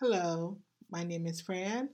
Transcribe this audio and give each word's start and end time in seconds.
Hello, 0.00 0.56
my 0.90 1.04
name 1.04 1.26
is 1.26 1.42
Fran. 1.42 1.90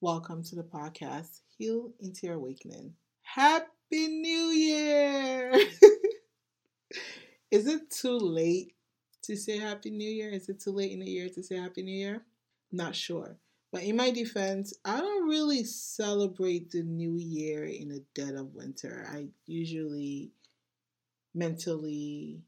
Welcome 0.00 0.44
to 0.44 0.54
the 0.54 0.62
podcast 0.62 1.40
Heal 1.56 1.90
into 1.98 2.28
Your 2.28 2.36
Awakening. 2.36 2.92
Happy 3.22 4.06
New 4.06 4.50
Year! 4.50 5.52
is 7.50 7.66
it 7.66 7.90
too 7.90 8.16
late 8.16 8.76
to 9.22 9.34
say 9.34 9.58
Happy 9.58 9.90
New 9.90 10.08
Year? 10.08 10.30
Is 10.30 10.48
it 10.48 10.60
too 10.60 10.70
late 10.70 10.92
in 10.92 11.00
the 11.00 11.10
year 11.10 11.28
to 11.30 11.42
say 11.42 11.56
Happy 11.56 11.82
New 11.82 11.96
Year? 11.96 12.22
Not 12.70 12.94
sure. 12.94 13.38
But 13.72 13.82
in 13.82 13.96
my 13.96 14.12
defense, 14.12 14.72
I 14.84 15.00
don't 15.00 15.28
really 15.28 15.64
celebrate 15.64 16.70
the 16.70 16.84
new 16.84 17.16
year 17.16 17.64
in 17.64 17.88
the 17.88 18.04
dead 18.14 18.36
of 18.36 18.54
winter. 18.54 19.04
I 19.12 19.30
usually 19.46 20.30
mentally 21.34 22.40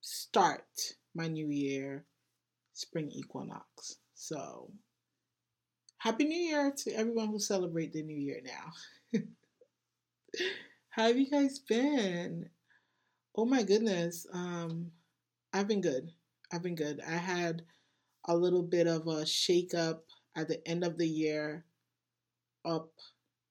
start 0.00 0.96
my 1.14 1.28
new 1.28 1.50
year 1.50 2.04
spring 2.72 3.12
equinox. 3.12 3.98
So, 4.26 4.70
happy 5.98 6.24
new 6.24 6.34
year 6.34 6.72
to 6.74 6.90
everyone 6.92 7.28
who 7.28 7.38
celebrate 7.38 7.92
the 7.92 8.02
new 8.02 8.16
year 8.16 8.40
now. 8.42 9.20
How 10.88 11.08
have 11.08 11.18
you 11.18 11.28
guys 11.30 11.58
been? 11.58 12.48
Oh 13.36 13.44
my 13.44 13.62
goodness. 13.64 14.26
Um 14.32 14.92
I've 15.52 15.68
been 15.68 15.82
good. 15.82 16.08
I've 16.50 16.62
been 16.62 16.74
good. 16.74 17.02
I 17.06 17.16
had 17.16 17.66
a 18.26 18.34
little 18.34 18.62
bit 18.62 18.86
of 18.86 19.06
a 19.08 19.26
shake 19.26 19.74
up 19.74 20.06
at 20.34 20.48
the 20.48 20.66
end 20.66 20.84
of 20.84 20.96
the 20.96 21.06
year 21.06 21.66
up 22.64 22.92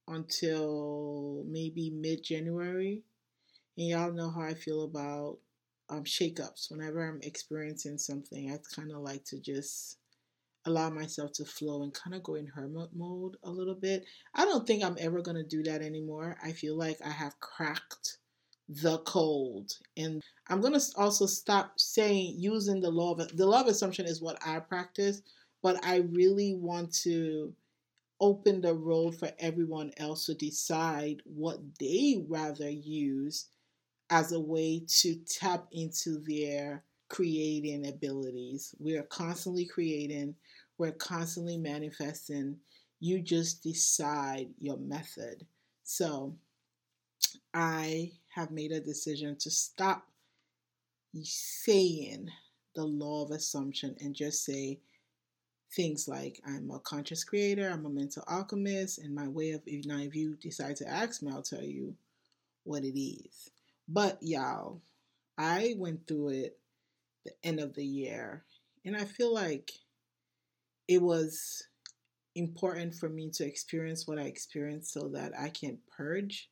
until 0.07 1.43
maybe 1.47 1.91
mid 1.91 2.23
January. 2.23 3.03
And 3.77 3.89
y'all 3.89 4.11
know 4.11 4.31
how 4.31 4.41
I 4.41 4.55
feel 4.55 4.85
about 4.85 5.37
um, 5.89 6.03
shakeups. 6.03 6.71
Whenever 6.71 7.07
I'm 7.07 7.21
experiencing 7.21 7.99
something, 7.99 8.51
I 8.51 8.57
kind 8.75 8.91
of 8.91 9.03
like 9.03 9.23
to 9.25 9.39
just 9.39 9.99
allow 10.65 10.89
myself 10.89 11.31
to 11.33 11.45
flow 11.45 11.83
and 11.83 11.93
kind 11.93 12.15
of 12.15 12.23
go 12.23 12.35
in 12.35 12.47
hermit 12.47 12.89
mode 12.95 13.37
a 13.43 13.49
little 13.49 13.75
bit. 13.75 14.05
I 14.33 14.45
don't 14.45 14.65
think 14.65 14.83
I'm 14.83 14.97
ever 14.99 15.21
going 15.21 15.37
to 15.37 15.43
do 15.43 15.63
that 15.63 15.81
anymore. 15.81 16.37
I 16.43 16.51
feel 16.51 16.77
like 16.77 16.97
I 17.05 17.09
have 17.09 17.39
cracked 17.39 18.17
the 18.69 18.99
code. 18.99 19.71
And 19.97 20.21
I'm 20.47 20.61
going 20.61 20.73
to 20.73 20.81
also 20.97 21.25
stop 21.25 21.79
saying 21.79 22.35
using 22.37 22.81
the 22.81 22.89
law 22.89 23.13
of 23.13 23.35
the 23.35 23.45
law 23.45 23.61
of 23.61 23.67
assumption 23.67 24.05
is 24.05 24.21
what 24.21 24.37
I 24.45 24.59
practice, 24.59 25.21
but 25.61 25.83
I 25.85 25.97
really 25.97 26.53
want 26.55 26.93
to 27.03 27.53
open 28.19 28.61
the 28.61 28.73
road 28.73 29.17
for 29.17 29.29
everyone 29.39 29.91
else 29.97 30.27
to 30.27 30.33
decide 30.33 31.21
what 31.25 31.59
they 31.79 32.23
rather 32.27 32.69
use 32.69 33.47
as 34.09 34.31
a 34.31 34.39
way 34.39 34.83
to 34.87 35.15
tap 35.27 35.67
into 35.71 36.19
their 36.19 36.83
creating 37.13 37.87
abilities. 37.87 38.73
We 38.79 38.97
are 38.97 39.03
constantly 39.03 39.65
creating, 39.65 40.33
we're 40.79 40.93
constantly 40.93 41.57
manifesting. 41.57 42.57
You 42.99 43.21
just 43.21 43.61
decide 43.61 44.47
your 44.57 44.77
method. 44.77 45.45
So 45.83 46.33
I 47.53 48.13
have 48.33 48.49
made 48.49 48.71
a 48.71 48.79
decision 48.79 49.35
to 49.41 49.51
stop 49.51 50.07
saying 51.21 52.29
the 52.73 52.83
law 52.83 53.23
of 53.23 53.29
assumption 53.29 53.95
and 53.99 54.15
just 54.15 54.43
say 54.43 54.79
things 55.75 56.07
like 56.07 56.41
I'm 56.47 56.71
a 56.71 56.79
conscious 56.79 57.23
creator, 57.23 57.69
I'm 57.69 57.85
a 57.85 57.89
mental 57.89 58.23
alchemist, 58.27 58.97
and 58.97 59.13
my 59.13 59.27
way 59.27 59.51
of 59.51 59.61
now 59.67 59.99
if 59.99 60.15
you 60.15 60.35
decide 60.37 60.77
to 60.77 60.89
ask 60.89 61.21
me, 61.21 61.31
I'll 61.31 61.43
tell 61.43 61.61
you 61.61 61.93
what 62.63 62.83
it 62.83 62.99
is. 62.99 63.51
But 63.87 64.17
y'all, 64.21 64.81
I 65.37 65.75
went 65.77 66.07
through 66.07 66.29
it 66.29 66.57
the 67.25 67.33
end 67.43 67.59
of 67.59 67.73
the 67.73 67.85
year, 67.85 68.43
and 68.85 68.95
I 68.95 69.05
feel 69.05 69.33
like 69.33 69.71
it 70.87 71.01
was 71.01 71.63
important 72.35 72.93
for 72.95 73.09
me 73.09 73.29
to 73.29 73.45
experience 73.45 74.07
what 74.07 74.19
I 74.19 74.23
experienced 74.23 74.91
so 74.91 75.09
that 75.09 75.31
I 75.39 75.49
can 75.49 75.77
purge 75.95 76.49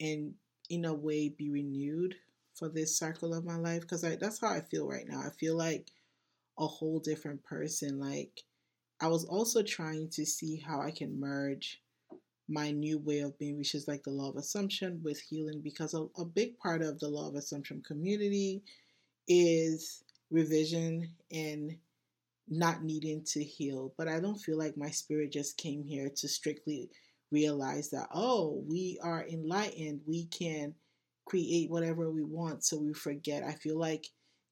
and 0.00 0.34
in 0.68 0.84
a 0.84 0.94
way 0.94 1.28
be 1.28 1.50
renewed 1.50 2.14
for 2.54 2.68
this 2.68 2.96
cycle 2.96 3.34
of 3.34 3.44
my 3.44 3.56
life 3.56 3.82
because 3.82 4.02
that's 4.02 4.40
how 4.40 4.48
I 4.48 4.60
feel 4.60 4.88
right 4.88 5.06
now. 5.08 5.20
I 5.20 5.30
feel 5.30 5.56
like 5.56 5.88
a 6.58 6.66
whole 6.66 7.00
different 7.00 7.42
person. 7.42 7.98
Like 7.98 8.42
I 9.00 9.08
was 9.08 9.24
also 9.24 9.62
trying 9.62 10.08
to 10.10 10.24
see 10.24 10.56
how 10.56 10.80
I 10.80 10.90
can 10.90 11.18
merge 11.18 11.82
my 12.48 12.70
new 12.70 12.98
way 12.98 13.20
of 13.20 13.38
being, 13.38 13.58
which 13.58 13.74
is 13.74 13.88
like 13.88 14.02
the 14.02 14.10
law 14.10 14.30
of 14.30 14.36
assumption 14.36 15.00
with 15.02 15.20
healing, 15.20 15.60
because 15.62 15.94
a, 15.94 16.06
a 16.18 16.24
big 16.24 16.58
part 16.58 16.82
of 16.82 16.98
the 16.98 17.08
law 17.08 17.28
of 17.28 17.34
assumption 17.34 17.82
community 17.86 18.62
is 19.28 20.02
revision 20.30 21.08
and 21.30 21.76
not 22.48 22.82
needing 22.82 23.22
to 23.24 23.42
heal. 23.42 23.94
But 23.96 24.08
I 24.08 24.20
don't 24.20 24.38
feel 24.38 24.58
like 24.58 24.76
my 24.76 24.90
spirit 24.90 25.32
just 25.32 25.56
came 25.56 25.84
here 25.84 26.10
to 26.16 26.28
strictly 26.28 26.90
realize 27.30 27.90
that, 27.90 28.08
oh, 28.12 28.62
we 28.68 28.98
are 29.02 29.24
enlightened. 29.26 30.00
We 30.06 30.26
can 30.26 30.74
create 31.26 31.70
whatever 31.70 32.10
we 32.10 32.24
want. 32.24 32.64
So 32.64 32.78
we 32.78 32.92
forget. 32.92 33.44
I 33.44 33.52
feel 33.52 33.78
like 33.78 34.06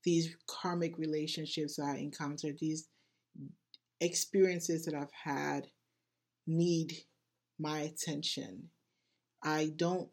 these 0.05 0.35
karmic 0.47 0.97
relationships 0.97 1.79
I 1.79 1.97
encountered, 1.97 2.59
these 2.61 2.89
experiences 4.01 4.85
that 4.85 4.95
I've 4.95 5.13
had, 5.13 5.67
need 6.47 6.97
my 7.59 7.81
attention. 7.81 8.71
I 9.43 9.73
don't 9.77 10.09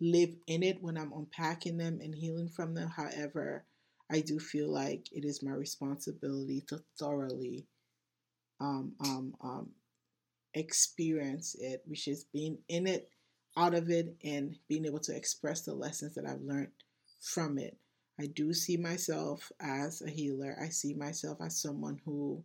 live 0.00 0.30
in 0.46 0.62
it 0.62 0.82
when 0.82 0.96
I'm 0.96 1.12
unpacking 1.12 1.76
them 1.76 2.00
and 2.02 2.14
healing 2.14 2.48
from 2.48 2.74
them. 2.74 2.88
However, 2.88 3.64
I 4.10 4.20
do 4.20 4.38
feel 4.38 4.68
like 4.68 5.08
it 5.12 5.24
is 5.24 5.42
my 5.42 5.52
responsibility 5.52 6.62
to 6.68 6.82
thoroughly 6.98 7.66
um, 8.60 8.92
um, 9.00 9.34
um, 9.42 9.70
experience 10.54 11.54
it, 11.58 11.82
which 11.86 12.08
is 12.08 12.24
being 12.32 12.58
in 12.68 12.86
it, 12.86 13.08
out 13.56 13.74
of 13.74 13.90
it, 13.90 14.14
and 14.24 14.56
being 14.68 14.86
able 14.86 15.00
to 15.00 15.16
express 15.16 15.62
the 15.62 15.74
lessons 15.74 16.14
that 16.14 16.26
I've 16.26 16.42
learned 16.42 16.72
from 17.20 17.58
it. 17.58 17.76
I 18.20 18.26
do 18.26 18.52
see 18.52 18.76
myself 18.76 19.50
as 19.60 20.02
a 20.02 20.10
healer. 20.10 20.56
I 20.60 20.68
see 20.68 20.94
myself 20.94 21.38
as 21.40 21.60
someone 21.60 22.00
who 22.04 22.44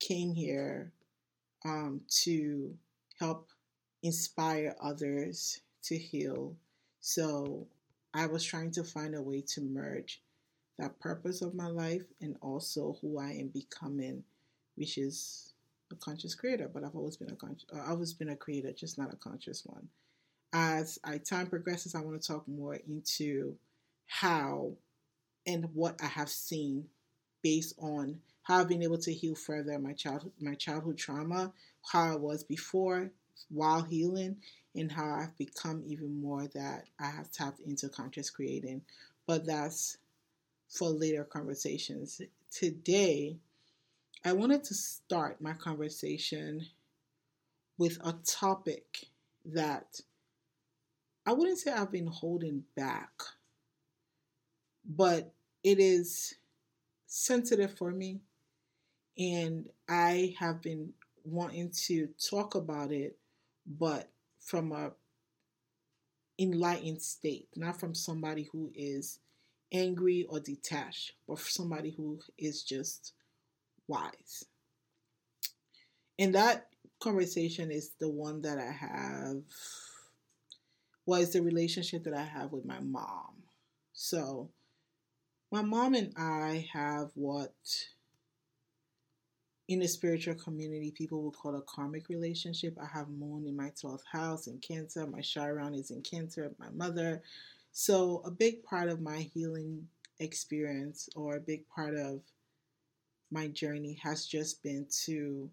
came 0.00 0.34
here 0.34 0.92
um, 1.64 2.00
to 2.22 2.74
help 3.18 3.48
inspire 4.02 4.74
others 4.82 5.60
to 5.84 5.96
heal. 5.96 6.56
So 7.00 7.66
I 8.12 8.26
was 8.26 8.44
trying 8.44 8.72
to 8.72 8.84
find 8.84 9.14
a 9.14 9.22
way 9.22 9.42
to 9.54 9.60
merge 9.60 10.20
that 10.80 10.98
purpose 11.00 11.42
of 11.42 11.54
my 11.54 11.66
life 11.66 12.04
and 12.20 12.36
also 12.40 12.96
who 13.00 13.18
I 13.18 13.30
am 13.32 13.48
becoming, 13.48 14.24
which 14.76 14.98
is 14.98 15.52
a 15.92 15.94
conscious 15.96 16.34
creator. 16.34 16.70
But 16.72 16.84
I've 16.84 16.96
always 16.96 17.16
been 17.16 17.30
a 17.30 17.36
conscious, 17.36 17.66
uh, 17.74 17.80
I've 17.80 17.90
always 17.90 18.12
been 18.12 18.30
a 18.30 18.36
creator, 18.36 18.72
just 18.72 18.98
not 18.98 19.12
a 19.12 19.16
conscious 19.16 19.62
one. 19.64 19.88
As 20.52 20.98
I 21.04 21.18
time 21.18 21.46
progresses, 21.46 21.94
I 21.94 22.00
want 22.00 22.20
to 22.20 22.26
talk 22.26 22.48
more 22.48 22.74
into 22.74 23.56
how 24.06 24.72
and 25.46 25.68
what 25.74 26.00
I 26.02 26.06
have 26.06 26.28
seen 26.28 26.86
based 27.42 27.74
on 27.78 28.18
how 28.42 28.60
I've 28.60 28.68
been 28.68 28.82
able 28.82 28.98
to 28.98 29.12
heal 29.12 29.34
further 29.34 29.78
my 29.78 29.92
childhood 29.92 30.32
my 30.40 30.54
childhood 30.54 30.98
trauma, 30.98 31.52
how 31.92 32.12
I 32.12 32.16
was 32.16 32.42
before 32.42 33.10
while 33.48 33.82
healing, 33.82 34.36
and 34.74 34.90
how 34.90 35.14
I've 35.14 35.36
become 35.36 35.82
even 35.86 36.20
more 36.20 36.46
that 36.48 36.84
I 36.98 37.10
have 37.10 37.30
tapped 37.30 37.60
into 37.60 37.88
conscious 37.88 38.30
creating. 38.30 38.82
But 39.26 39.46
that's 39.46 39.98
for 40.70 40.88
later 40.88 41.24
conversations. 41.24 42.22
Today, 42.50 43.36
I 44.24 44.32
wanted 44.32 44.64
to 44.64 44.74
start 44.74 45.40
my 45.40 45.52
conversation 45.52 46.66
with 47.76 47.98
a 48.04 48.12
topic 48.24 49.06
that 49.44 50.00
I 51.26 51.32
wouldn't 51.32 51.58
say 51.58 51.72
I've 51.72 51.90
been 51.90 52.06
holding 52.06 52.64
back, 52.76 53.10
but 54.84 55.32
it 55.64 55.78
is 55.78 56.36
sensitive 57.06 57.76
for 57.76 57.90
me. 57.90 58.20
And 59.18 59.68
I 59.88 60.34
have 60.38 60.62
been 60.62 60.92
wanting 61.24 61.70
to 61.86 62.08
talk 62.30 62.54
about 62.54 62.92
it, 62.92 63.16
but 63.66 64.08
from 64.40 64.72
a 64.72 64.92
enlightened 66.38 67.02
state, 67.02 67.48
not 67.56 67.78
from 67.78 67.94
somebody 67.94 68.48
who 68.50 68.70
is 68.74 69.18
angry 69.72 70.26
or 70.28 70.40
detached, 70.40 71.12
but 71.28 71.38
for 71.38 71.50
somebody 71.50 71.90
who 71.90 72.18
is 72.38 72.62
just 72.62 73.12
wise. 73.86 74.44
And 76.18 76.34
that 76.34 76.68
conversation 77.00 77.70
is 77.70 77.92
the 77.98 78.08
one 78.08 78.42
that 78.42 78.58
I 78.58 78.70
have 78.70 79.42
was 81.06 81.32
the 81.32 81.42
relationship 81.42 82.04
that 82.04 82.14
I 82.14 82.22
have 82.22 82.52
with 82.52 82.64
my 82.64 82.80
mom. 82.80 83.42
So, 83.92 84.50
my 85.50 85.62
mom 85.62 85.94
and 85.94 86.12
I 86.16 86.68
have 86.72 87.10
what 87.14 87.54
in 89.70 89.78
the 89.78 89.88
spiritual 89.88 90.34
community 90.34 90.90
people 90.90 91.22
would 91.22 91.34
call 91.34 91.56
a 91.56 91.62
karmic 91.62 92.08
relationship. 92.08 92.76
I 92.80 92.86
have 92.86 93.08
moon 93.08 93.46
in 93.46 93.56
my 93.56 93.70
12th 93.70 94.04
house 94.10 94.46
in 94.46 94.58
Cancer. 94.58 95.06
My 95.06 95.20
Chiron 95.20 95.74
is 95.74 95.90
in 95.90 96.02
Cancer, 96.02 96.50
my 96.58 96.70
mother. 96.70 97.22
So, 97.72 98.22
a 98.24 98.30
big 98.30 98.62
part 98.64 98.88
of 98.88 99.00
my 99.00 99.18
healing 99.18 99.88
experience, 100.18 101.08
or 101.14 101.36
a 101.36 101.40
big 101.40 101.66
part 101.68 101.94
of 101.94 102.20
my 103.30 103.46
journey 103.48 103.98
has 104.02 104.26
just 104.26 104.62
been 104.62 104.86
to 105.04 105.50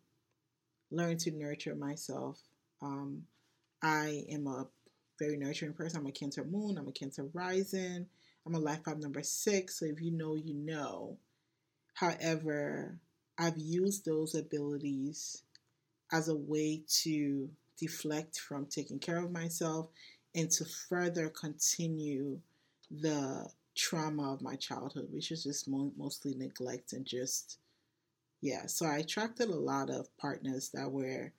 learn 0.92 1.18
to 1.18 1.32
nurture 1.32 1.76
myself. 1.76 2.40
Um, 2.82 3.24
I 3.82 4.26
am 4.30 4.48
a 4.48 4.68
very 5.20 5.38
nurturing 5.38 5.74
person. 5.74 6.00
I'm 6.00 6.08
a 6.08 6.12
Cancer 6.12 6.44
moon, 6.44 6.78
I'm 6.78 6.88
a 6.88 6.92
Cancer 6.92 7.28
rising, 7.34 8.08
I'm 8.46 8.56
a 8.56 8.60
life 8.60 8.84
path 8.84 8.98
number 8.98 9.24
six. 9.24 9.80
So 9.80 9.86
if 9.86 10.02
you 10.02 10.12
know, 10.12 10.36
you 10.36 10.54
know. 10.54 11.18
However, 11.94 12.98
I've 13.38 13.58
used 13.58 14.06
those 14.06 14.36
abilities 14.36 15.44
as 16.12 16.30
a 16.30 16.36
way 16.36 16.84
to 17.04 17.50
deflect 17.78 18.40
from 18.40 18.66
taking 18.66 19.00
care 19.00 19.18
of 19.18 19.32
myself 19.32 19.90
and 20.38 20.52
to 20.52 20.66
further 20.66 21.30
continue 21.30 22.40
the 22.92 23.50
trauma 23.76 24.34
of 24.34 24.42
my 24.42 24.56
childhood, 24.56 25.10
which 25.12 25.32
is 25.32 25.44
just 25.44 25.68
mo- 25.68 25.94
mostly 25.98 26.36
neglect 26.36 26.94
and 26.94 27.06
just, 27.06 27.60
yeah. 28.42 28.68
So 28.68 28.86
I 28.86 29.00
attracted 29.00 29.50
a 29.50 29.56
lot 29.56 29.90
of 29.90 30.16
partners 30.18 30.70
that 30.74 30.92
were 30.92 31.34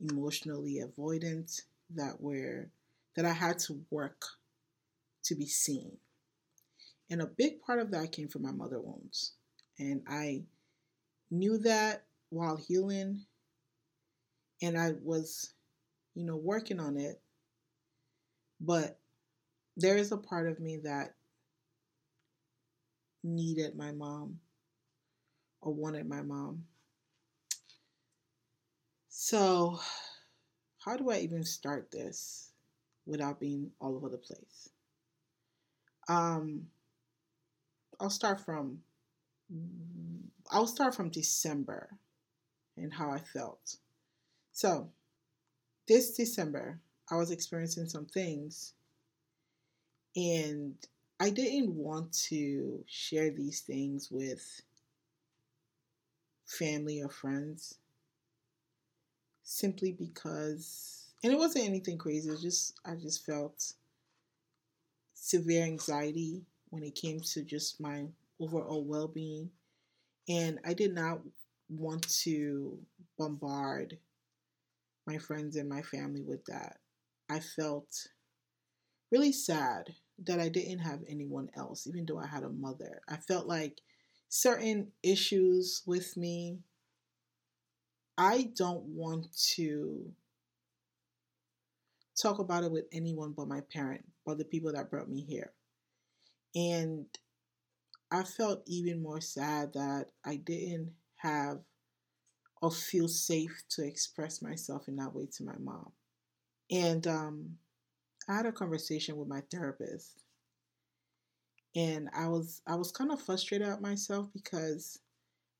emotionally 0.00 0.82
avoidant, 0.84 1.62
that 1.90 2.20
were, 2.20 2.68
that 3.16 3.24
I 3.24 3.32
had 3.32 3.58
to 3.60 3.80
work 3.90 4.24
to 5.24 5.34
be 5.34 5.46
seen. 5.46 5.98
And 7.10 7.22
a 7.22 7.26
big 7.26 7.62
part 7.62 7.78
of 7.80 7.90
that 7.92 8.12
came 8.12 8.28
from 8.28 8.42
my 8.42 8.52
mother 8.52 8.80
wounds. 8.80 9.32
And 9.78 10.02
I 10.08 10.42
knew 11.30 11.58
that 11.58 12.04
while 12.30 12.56
healing, 12.56 13.26
and 14.62 14.78
I 14.78 14.92
was, 15.02 15.52
you 16.14 16.24
know, 16.24 16.36
working 16.36 16.80
on 16.80 16.96
it. 16.96 17.20
But 18.60 18.98
there 19.76 19.96
is 19.96 20.12
a 20.12 20.16
part 20.16 20.46
of 20.48 20.60
me 20.60 20.78
that 20.84 21.14
needed 23.22 23.76
my 23.76 23.92
mom 23.92 24.38
or 25.60 25.72
wanted 25.72 26.08
my 26.08 26.22
mom. 26.22 26.64
So, 29.08 29.80
how 30.78 30.96
do 30.96 31.10
I 31.10 31.18
even 31.18 31.44
start 31.44 31.90
this 31.90 32.50
without 33.06 33.40
being 33.40 33.70
all 33.80 33.96
over 33.96 34.08
the 34.08 34.18
place? 34.18 34.68
Um, 36.08 36.66
I'll 37.98 38.10
start 38.10 38.40
from 38.40 38.80
I'll 40.50 40.66
start 40.66 40.94
from 40.94 41.10
December 41.10 41.90
and 42.76 42.92
how 42.92 43.10
I 43.10 43.18
felt. 43.18 43.76
So, 44.52 44.90
this 45.86 46.12
December, 46.12 46.80
I 47.10 47.16
was 47.16 47.30
experiencing 47.30 47.88
some 47.88 48.06
things 48.06 48.72
and 50.16 50.74
I 51.20 51.30
didn't 51.30 51.74
want 51.74 52.12
to 52.28 52.84
share 52.86 53.30
these 53.30 53.60
things 53.60 54.10
with 54.10 54.62
family 56.46 57.02
or 57.02 57.08
friends 57.08 57.78
simply 59.42 59.92
because 59.92 61.04
and 61.22 61.32
it 61.32 61.38
wasn't 61.38 61.64
anything 61.64 61.96
crazy, 61.96 62.28
it 62.30 62.40
just 62.40 62.78
I 62.84 62.96
just 62.96 63.24
felt 63.24 63.72
severe 65.14 65.64
anxiety 65.64 66.42
when 66.68 66.82
it 66.82 66.94
came 66.94 67.20
to 67.20 67.42
just 67.42 67.80
my 67.80 68.04
overall 68.38 68.84
well 68.84 69.08
being. 69.08 69.50
And 70.28 70.58
I 70.66 70.74
did 70.74 70.94
not 70.94 71.20
want 71.70 72.06
to 72.22 72.78
bombard 73.18 73.96
my 75.06 75.18
friends 75.18 75.56
and 75.56 75.68
my 75.68 75.82
family 75.82 76.22
with 76.22 76.44
that. 76.46 76.78
I 77.28 77.40
felt 77.40 78.08
really 79.10 79.32
sad 79.32 79.94
that 80.24 80.40
I 80.40 80.48
didn't 80.48 80.80
have 80.80 81.00
anyone 81.08 81.48
else, 81.56 81.86
even 81.86 82.06
though 82.06 82.18
I 82.18 82.26
had 82.26 82.42
a 82.42 82.48
mother. 82.48 83.00
I 83.08 83.16
felt 83.16 83.46
like 83.46 83.80
certain 84.28 84.92
issues 85.02 85.82
with 85.86 86.16
me, 86.16 86.58
I 88.16 88.50
don't 88.56 88.84
want 88.84 89.26
to 89.54 90.12
talk 92.20 92.38
about 92.38 92.64
it 92.64 92.70
with 92.70 92.86
anyone 92.92 93.32
but 93.32 93.48
my 93.48 93.60
parent, 93.72 94.04
but 94.24 94.38
the 94.38 94.44
people 94.44 94.72
that 94.72 94.90
brought 94.90 95.08
me 95.08 95.22
here. 95.22 95.52
And 96.54 97.06
I 98.10 98.22
felt 98.22 98.62
even 98.66 99.02
more 99.02 99.20
sad 99.20 99.72
that 99.74 100.06
I 100.24 100.36
didn't 100.36 100.92
have 101.16 101.60
or 102.62 102.70
feel 102.70 103.08
safe 103.08 103.64
to 103.70 103.84
express 103.84 104.40
myself 104.40 104.88
in 104.88 104.96
that 104.96 105.14
way 105.14 105.26
to 105.36 105.44
my 105.44 105.56
mom. 105.58 105.92
And 106.70 107.06
um, 107.06 107.58
I 108.28 108.36
had 108.36 108.46
a 108.46 108.52
conversation 108.52 109.16
with 109.16 109.28
my 109.28 109.42
therapist, 109.50 110.24
and 111.74 112.08
I 112.14 112.28
was 112.28 112.62
I 112.66 112.76
was 112.76 112.92
kind 112.92 113.10
of 113.10 113.20
frustrated 113.20 113.68
at 113.68 113.80
myself 113.82 114.28
because 114.32 114.98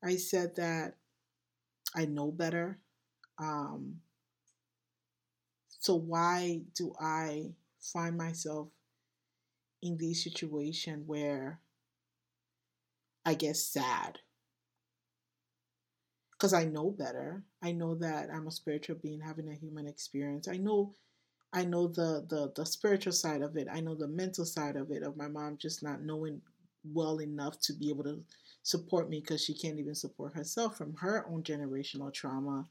I 0.03 0.17
said 0.17 0.55
that 0.57 0.95
I 1.95 2.05
know 2.05 2.31
better. 2.31 2.79
Um, 3.39 4.01
so 5.79 5.95
why 5.95 6.61
do 6.73 6.93
I 6.99 7.53
find 7.79 8.17
myself 8.17 8.69
in 9.81 9.95
this 9.97 10.21
situation 10.23 11.03
where 11.07 11.61
I 13.25 13.33
get 13.35 13.57
sad 13.57 14.19
because 16.45 16.53
I 16.53 16.65
know 16.65 16.91
better. 16.91 17.41
I 17.63 17.71
know 17.71 17.95
that 17.95 18.29
I'm 18.31 18.45
a 18.45 18.51
spiritual 18.51 18.97
being 19.01 19.19
having 19.19 19.49
a 19.49 19.55
human 19.55 19.87
experience. 19.87 20.47
I 20.47 20.57
know 20.57 20.93
I 21.51 21.65
know 21.65 21.87
the 21.87 22.23
the 22.29 22.51
the 22.55 22.67
spiritual 22.67 23.13
side 23.13 23.41
of 23.41 23.57
it. 23.57 23.67
I 23.71 23.79
know 23.79 23.95
the 23.95 24.07
mental 24.07 24.45
side 24.45 24.75
of 24.75 24.91
it 24.91 25.01
of 25.01 25.17
my 25.17 25.27
mom 25.27 25.57
just 25.57 25.81
not 25.81 26.03
knowing 26.03 26.43
well 26.83 27.19
enough 27.19 27.59
to 27.61 27.73
be 27.73 27.89
able 27.89 28.03
to 28.03 28.21
support 28.61 29.09
me 29.09 29.21
because 29.21 29.43
she 29.43 29.55
can't 29.55 29.79
even 29.79 29.95
support 29.95 30.35
herself 30.35 30.77
from 30.77 30.93
her 30.97 31.25
own 31.27 31.41
generational 31.41 32.13
trauma. 32.13 32.67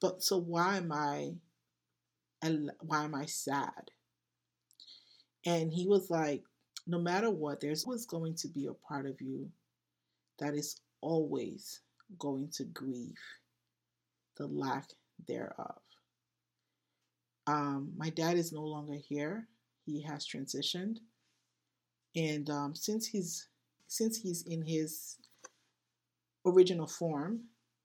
But 0.00 0.22
so 0.22 0.38
why 0.38 0.76
am 0.76 0.92
I 0.92 1.32
why 2.82 3.02
am 3.02 3.16
I 3.16 3.26
sad? 3.26 3.90
And 5.44 5.72
he 5.72 5.88
was 5.88 6.08
like, 6.08 6.44
no 6.86 7.00
matter 7.00 7.30
what, 7.30 7.60
there's 7.60 7.82
always 7.84 8.06
going 8.06 8.36
to 8.36 8.48
be 8.48 8.66
a 8.66 8.74
part 8.74 9.06
of 9.06 9.20
you 9.20 9.50
that 10.38 10.54
is 10.54 10.80
always 11.00 11.80
going 12.18 12.48
to 12.56 12.64
grieve 12.64 13.18
the 14.36 14.46
lack 14.46 14.90
thereof. 15.26 15.80
Um, 17.46 17.92
my 17.96 18.10
dad 18.10 18.36
is 18.36 18.52
no 18.52 18.62
longer 18.62 18.94
here. 18.94 19.46
He 19.84 20.02
has 20.02 20.26
transitioned, 20.26 20.98
and 22.16 22.50
um, 22.50 22.74
since 22.74 23.06
he's 23.06 23.48
since 23.86 24.18
he's 24.18 24.42
in 24.42 24.62
his 24.62 25.16
original 26.44 26.88
form, 26.88 27.42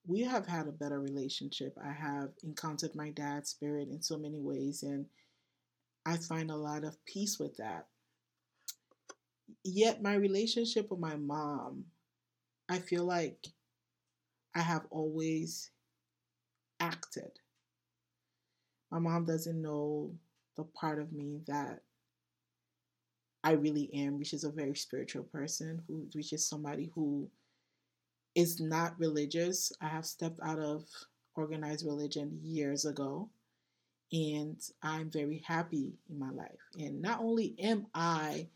we 0.08 0.22
have 0.22 0.48
had 0.48 0.68
a 0.68 0.72
better 0.72 1.00
relationship. 1.00 1.78
I 1.84 1.92
have 1.92 2.30
encountered 2.44 2.96
my 2.96 3.12
dad's 3.12 3.52
spirit 3.52 3.90
in 3.90 4.02
so 4.02 4.18
many 4.18 4.40
ways, 4.40 4.82
and 4.84 5.06
I 6.06 6.18
find 6.18 6.50
a 6.50 6.56
lot 6.56 6.84
of 6.84 7.04
peace 7.06 7.38
with 7.40 7.58
that. 7.58 7.86
Yet, 9.64 10.02
my 10.02 10.16
relationship 10.16 10.90
with 10.90 11.00
my 11.00 11.16
mom, 11.18 11.86
I 12.68 12.80
feel 12.80 13.04
like 13.04 13.48
I 14.56 14.62
have 14.62 14.86
always 14.90 15.72
acted. 16.80 17.32
My 18.92 19.00
mom 19.00 19.26
doesn't 19.26 19.62
know 19.62 20.14
the 20.58 20.64
part 20.64 21.00
of 21.00 21.14
me 21.14 21.42
that 21.48 21.82
I 23.44 23.52
really 23.54 23.90
am, 23.94 24.20
which 24.20 24.34
is 24.34 24.44
a 24.44 24.52
very 24.52 24.76
spiritual 24.76 25.24
person, 25.24 25.82
who 25.88 26.08
which 26.14 26.34
is 26.34 26.46
somebody 26.46 26.92
who 26.94 27.30
is 28.36 28.60
not 28.60 29.00
religious. 29.00 29.72
I 29.82 29.88
have 29.88 30.06
stepped 30.06 30.40
out 30.44 30.60
of 30.60 30.86
organized 31.36 31.86
religion 31.86 32.40
years 32.44 32.86
ago 32.86 33.30
and 34.12 34.62
I'm 34.84 35.10
very 35.10 35.44
happy 35.46 35.94
in 36.10 36.20
my 36.20 36.30
life. 36.30 36.60
And 36.78 37.02
not 37.02 37.22
only 37.22 37.56
am 37.60 37.88
I 37.94 38.48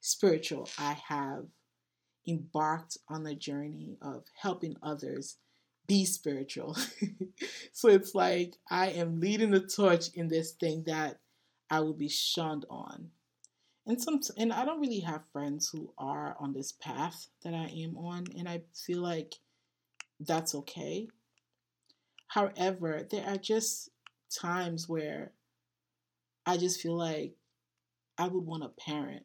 spiritual, 0.00 0.68
I 0.78 0.94
have 1.08 1.46
embarked 2.26 2.98
on 3.08 3.22
the 3.22 3.34
journey 3.34 3.96
of 4.02 4.24
helping 4.36 4.76
others 4.82 5.36
be 5.86 6.04
spiritual. 6.04 6.76
so 7.72 7.88
it's 7.88 8.14
like 8.14 8.56
I 8.70 8.88
am 8.90 9.20
leading 9.20 9.50
the 9.50 9.60
torch 9.60 10.08
in 10.14 10.28
this 10.28 10.52
thing 10.52 10.84
that 10.86 11.20
I 11.70 11.80
will 11.80 11.94
be 11.94 12.08
shunned 12.08 12.64
on. 12.70 13.10
And 13.86 14.00
some 14.00 14.20
and 14.38 14.52
I 14.52 14.64
don't 14.64 14.80
really 14.80 15.00
have 15.00 15.28
friends 15.32 15.68
who 15.68 15.92
are 15.98 16.36
on 16.40 16.52
this 16.54 16.72
path 16.72 17.28
that 17.42 17.52
I 17.52 17.66
am 17.82 17.98
on 17.98 18.24
and 18.36 18.48
I 18.48 18.62
feel 18.74 19.02
like 19.02 19.34
that's 20.20 20.54
okay. 20.54 21.08
However, 22.28 23.06
there 23.10 23.26
are 23.26 23.36
just 23.36 23.90
times 24.30 24.88
where 24.88 25.32
I 26.46 26.56
just 26.56 26.80
feel 26.80 26.96
like 26.96 27.34
I 28.18 28.28
would 28.28 28.44
want 28.44 28.64
a 28.64 28.68
parent. 28.68 29.24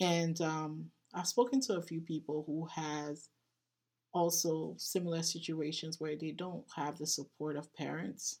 And 0.00 0.40
um, 0.40 0.90
I've 1.12 1.26
spoken 1.26 1.60
to 1.62 1.76
a 1.76 1.82
few 1.82 2.00
people 2.00 2.44
who 2.46 2.68
has 2.74 3.28
also 4.12 4.74
similar 4.78 5.22
situations 5.22 6.00
where 6.00 6.16
they 6.16 6.30
don't 6.30 6.64
have 6.74 6.98
the 6.98 7.06
support 7.06 7.56
of 7.56 7.72
parents 7.74 8.40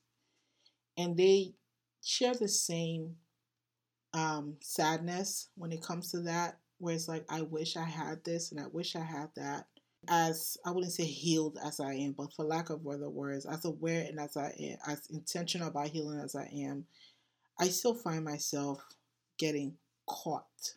and 0.96 1.16
they 1.16 1.52
share 2.02 2.34
the 2.34 2.48
same 2.48 3.14
um, 4.14 4.56
sadness 4.60 5.48
when 5.56 5.72
it 5.72 5.82
comes 5.82 6.10
to 6.10 6.20
that 6.20 6.58
where 6.78 6.94
it's 6.94 7.08
like 7.08 7.24
i 7.28 7.42
wish 7.42 7.76
i 7.76 7.84
had 7.84 8.24
this 8.24 8.50
and 8.50 8.60
i 8.60 8.66
wish 8.72 8.96
i 8.96 9.02
had 9.02 9.28
that 9.36 9.66
as 10.06 10.56
I 10.64 10.70
wouldn't 10.70 10.92
say 10.92 11.04
healed 11.04 11.58
as 11.62 11.80
I 11.80 11.94
am, 11.94 12.12
but 12.12 12.32
for 12.32 12.44
lack 12.44 12.70
of 12.70 12.86
other 12.86 13.10
words, 13.10 13.46
as 13.46 13.64
aware 13.64 14.04
and 14.08 14.20
as 14.20 14.36
I 14.36 14.54
am, 14.58 14.78
as 14.86 15.06
intentional 15.10 15.68
about 15.68 15.88
healing 15.88 16.20
as 16.20 16.34
I 16.34 16.48
am, 16.54 16.86
I 17.58 17.68
still 17.68 17.94
find 17.94 18.24
myself 18.24 18.80
getting 19.38 19.74
caught, 20.06 20.74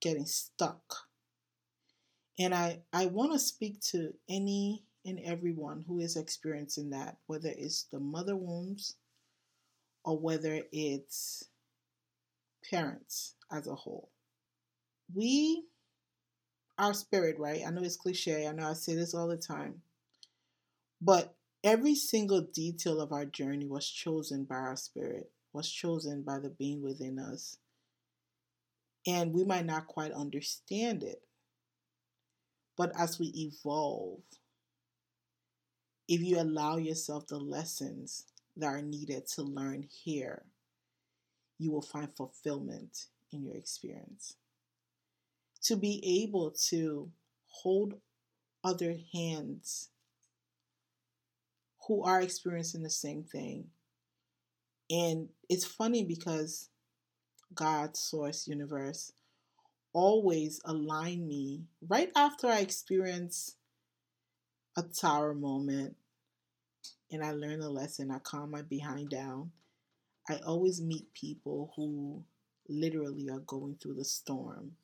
getting 0.00 0.26
stuck. 0.26 1.07
And 2.38 2.54
I, 2.54 2.80
I 2.92 3.06
want 3.06 3.32
to 3.32 3.38
speak 3.38 3.80
to 3.90 4.14
any 4.28 4.84
and 5.04 5.18
everyone 5.24 5.84
who 5.86 6.00
is 6.00 6.16
experiencing 6.16 6.90
that, 6.90 7.16
whether 7.26 7.48
it's 7.48 7.84
the 7.84 7.98
mother 7.98 8.36
wounds 8.36 8.96
or 10.04 10.18
whether 10.18 10.62
it's 10.70 11.44
parents 12.70 13.34
as 13.50 13.66
a 13.66 13.74
whole. 13.74 14.10
We, 15.14 15.64
our 16.76 16.94
spirit, 16.94 17.38
right? 17.38 17.62
I 17.66 17.70
know 17.70 17.82
it's 17.82 17.96
cliche, 17.96 18.46
I 18.46 18.52
know 18.52 18.68
I 18.68 18.74
say 18.74 18.94
this 18.94 19.14
all 19.14 19.28
the 19.28 19.36
time, 19.36 19.82
but 21.00 21.34
every 21.64 21.94
single 21.94 22.42
detail 22.42 23.00
of 23.00 23.12
our 23.12 23.24
journey 23.24 23.66
was 23.66 23.88
chosen 23.88 24.44
by 24.44 24.56
our 24.56 24.76
spirit, 24.76 25.30
was 25.52 25.70
chosen 25.70 26.22
by 26.22 26.38
the 26.38 26.50
being 26.50 26.82
within 26.82 27.18
us. 27.18 27.56
And 29.06 29.32
we 29.32 29.44
might 29.44 29.64
not 29.64 29.86
quite 29.86 30.12
understand 30.12 31.02
it. 31.02 31.22
But 32.78 32.92
as 32.96 33.18
we 33.18 33.26
evolve, 33.34 34.20
if 36.06 36.22
you 36.22 36.40
allow 36.40 36.76
yourself 36.76 37.26
the 37.26 37.36
lessons 37.36 38.24
that 38.56 38.66
are 38.66 38.80
needed 38.80 39.26
to 39.34 39.42
learn 39.42 39.82
here, 39.82 40.44
you 41.58 41.72
will 41.72 41.82
find 41.82 42.08
fulfillment 42.16 43.06
in 43.32 43.44
your 43.44 43.56
experience. 43.56 44.36
To 45.64 45.76
be 45.76 46.22
able 46.22 46.52
to 46.68 47.10
hold 47.48 47.94
other 48.62 48.94
hands 49.12 49.88
who 51.88 52.04
are 52.04 52.20
experiencing 52.20 52.84
the 52.84 52.90
same 52.90 53.24
thing. 53.24 53.66
And 54.88 55.30
it's 55.48 55.64
funny 55.64 56.04
because 56.04 56.68
God, 57.54 57.96
source, 57.96 58.46
universe 58.46 59.12
always 59.98 60.60
align 60.64 61.26
me 61.26 61.64
right 61.88 62.12
after 62.14 62.46
I 62.46 62.60
experience 62.60 63.56
a 64.76 64.82
tower 64.82 65.34
moment 65.34 65.96
and 67.10 67.24
I 67.24 67.32
learn 67.32 67.62
a 67.62 67.68
lesson, 67.68 68.12
I 68.12 68.20
calm 68.20 68.52
my 68.52 68.62
behind 68.62 69.10
down. 69.10 69.50
I 70.28 70.36
always 70.46 70.80
meet 70.80 71.12
people 71.14 71.72
who 71.74 72.22
literally 72.68 73.28
are 73.28 73.40
going 73.40 73.76
through 73.80 73.94
the 73.94 74.04
storm. 74.04 74.76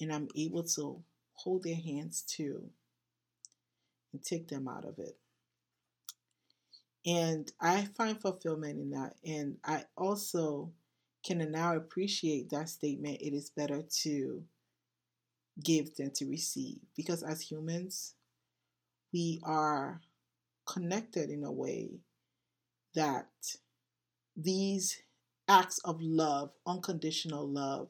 And 0.00 0.12
I'm 0.12 0.28
able 0.36 0.62
to 0.62 1.02
hold 1.32 1.64
their 1.64 1.74
hands 1.74 2.22
too 2.22 2.70
and 4.12 4.22
take 4.22 4.46
them 4.46 4.68
out 4.68 4.84
of 4.84 5.00
it. 5.00 5.16
And 7.04 7.50
I 7.60 7.86
find 7.96 8.20
fulfillment 8.20 8.78
in 8.78 8.90
that. 8.90 9.14
And 9.24 9.56
I 9.64 9.82
also 9.96 10.70
can 11.24 11.50
now 11.50 11.76
appreciate 11.76 12.50
that 12.50 12.68
statement 12.68 13.20
it 13.20 13.34
is 13.34 13.50
better 13.50 13.82
to 14.02 14.42
give 15.62 15.94
than 15.96 16.12
to 16.12 16.26
receive. 16.26 16.78
Because 16.96 17.22
as 17.22 17.40
humans, 17.40 18.14
we 19.12 19.40
are 19.42 20.00
connected 20.66 21.30
in 21.30 21.44
a 21.44 21.52
way 21.52 21.90
that 22.94 23.28
these 24.36 25.02
acts 25.48 25.78
of 25.80 26.00
love, 26.00 26.50
unconditional 26.66 27.46
love, 27.46 27.88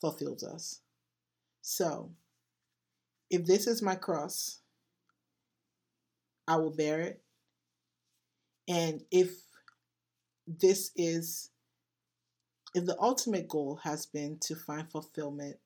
fulfills 0.00 0.42
us. 0.42 0.80
So, 1.62 2.10
if 3.30 3.46
this 3.46 3.66
is 3.66 3.80
my 3.80 3.94
cross, 3.94 4.60
I 6.46 6.56
will 6.56 6.70
bear 6.70 7.00
it. 7.00 7.22
And 8.68 9.02
if 9.10 9.30
this 10.46 10.90
is, 10.96 11.50
if 12.74 12.84
the 12.84 13.00
ultimate 13.00 13.48
goal 13.48 13.78
has 13.82 14.04
been 14.04 14.36
to 14.38 14.56
find 14.56 14.90
fulfillment 14.90 15.56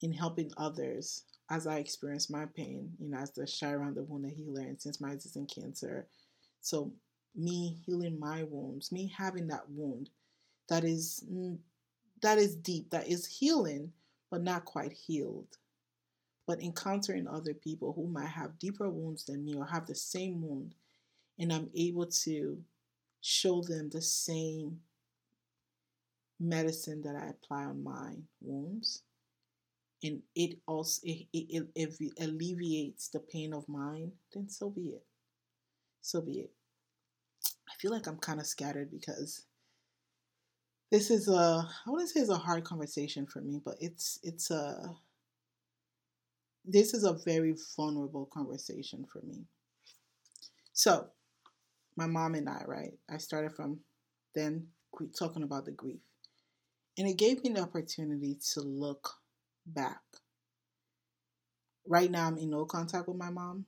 in 0.00 0.12
helping 0.12 0.52
others 0.56 1.24
as 1.50 1.66
I 1.66 1.78
experience 1.78 2.30
my 2.30 2.46
pain, 2.46 2.92
you 3.00 3.08
know, 3.08 3.18
as 3.18 3.32
the 3.32 3.46
Chiron, 3.46 3.94
the 3.94 4.02
wounded 4.04 4.34
healer, 4.34 4.60
and 4.60 4.80
since 4.80 5.00
my 5.00 5.12
is 5.12 5.34
in 5.34 5.46
cancer. 5.46 6.06
So 6.60 6.92
me 7.34 7.78
healing 7.84 8.18
my 8.20 8.44
wounds, 8.44 8.92
me 8.92 9.12
having 9.16 9.48
that 9.48 9.68
wound 9.70 10.10
that 10.68 10.84
is 10.84 11.24
that 12.20 12.38
is 12.38 12.54
deep, 12.56 12.90
that 12.90 13.08
is 13.08 13.26
healing, 13.26 13.92
but 14.30 14.42
not 14.42 14.64
quite 14.64 14.92
healed. 14.92 15.46
But 16.46 16.62
encountering 16.62 17.26
other 17.26 17.54
people 17.54 17.92
who 17.92 18.06
might 18.06 18.28
have 18.28 18.58
deeper 18.58 18.88
wounds 18.88 19.24
than 19.24 19.44
me 19.44 19.54
or 19.54 19.66
have 19.66 19.86
the 19.86 19.94
same 19.94 20.42
wound, 20.42 20.74
and 21.38 21.52
I'm 21.52 21.70
able 21.74 22.06
to 22.06 22.58
show 23.20 23.62
them 23.62 23.90
the 23.90 24.02
same 24.02 24.80
medicine 26.40 27.02
that 27.02 27.16
I 27.16 27.28
apply 27.28 27.64
on 27.64 27.82
my 27.82 28.14
wounds. 28.40 29.02
And 30.02 30.22
it 30.36 30.58
also 30.66 31.00
it, 31.04 31.26
it, 31.32 31.66
it 31.74 32.12
alleviates 32.20 33.08
the 33.08 33.18
pain 33.18 33.52
of 33.52 33.68
mine 33.68 34.12
then 34.32 34.48
so 34.48 34.70
be 34.70 34.90
it. 34.90 35.02
So 36.00 36.20
be 36.20 36.40
it. 36.40 36.52
I 37.68 37.74
feel 37.80 37.90
like 37.90 38.06
i'm 38.06 38.18
kind 38.18 38.38
of 38.38 38.46
scattered 38.46 38.92
because 38.92 39.44
this 40.92 41.10
is 41.10 41.28
a 41.28 41.68
i 41.86 41.90
wouldn't 41.90 42.10
say 42.10 42.20
it's 42.20 42.30
a 42.30 42.36
hard 42.36 42.62
conversation 42.62 43.26
for 43.26 43.40
me 43.40 43.60
but 43.64 43.74
it's 43.80 44.20
it's 44.22 44.52
a 44.52 44.94
this 46.68 46.92
is 46.92 47.04
a 47.04 47.14
very 47.24 47.56
vulnerable 47.76 48.26
conversation 48.26 49.04
for 49.10 49.22
me. 49.22 49.44
So 50.74 51.06
my 51.96 52.06
mom 52.06 52.34
and 52.34 52.48
i 52.48 52.62
right? 52.66 52.92
I 53.10 53.16
started 53.16 53.54
from 53.54 53.80
then 54.34 54.66
talking 55.18 55.42
about 55.42 55.64
the 55.64 55.72
grief 55.72 56.00
and 56.98 57.08
it 57.08 57.16
gave 57.16 57.42
me 57.44 57.50
the 57.50 57.62
opportunity 57.62 58.38
to 58.54 58.60
look 58.60 59.14
back. 59.66 60.02
Right 61.86 62.10
now, 62.10 62.26
I'm 62.26 62.36
in 62.38 62.50
no 62.50 62.66
contact 62.66 63.08
with 63.08 63.16
my 63.16 63.30
mom, 63.30 63.64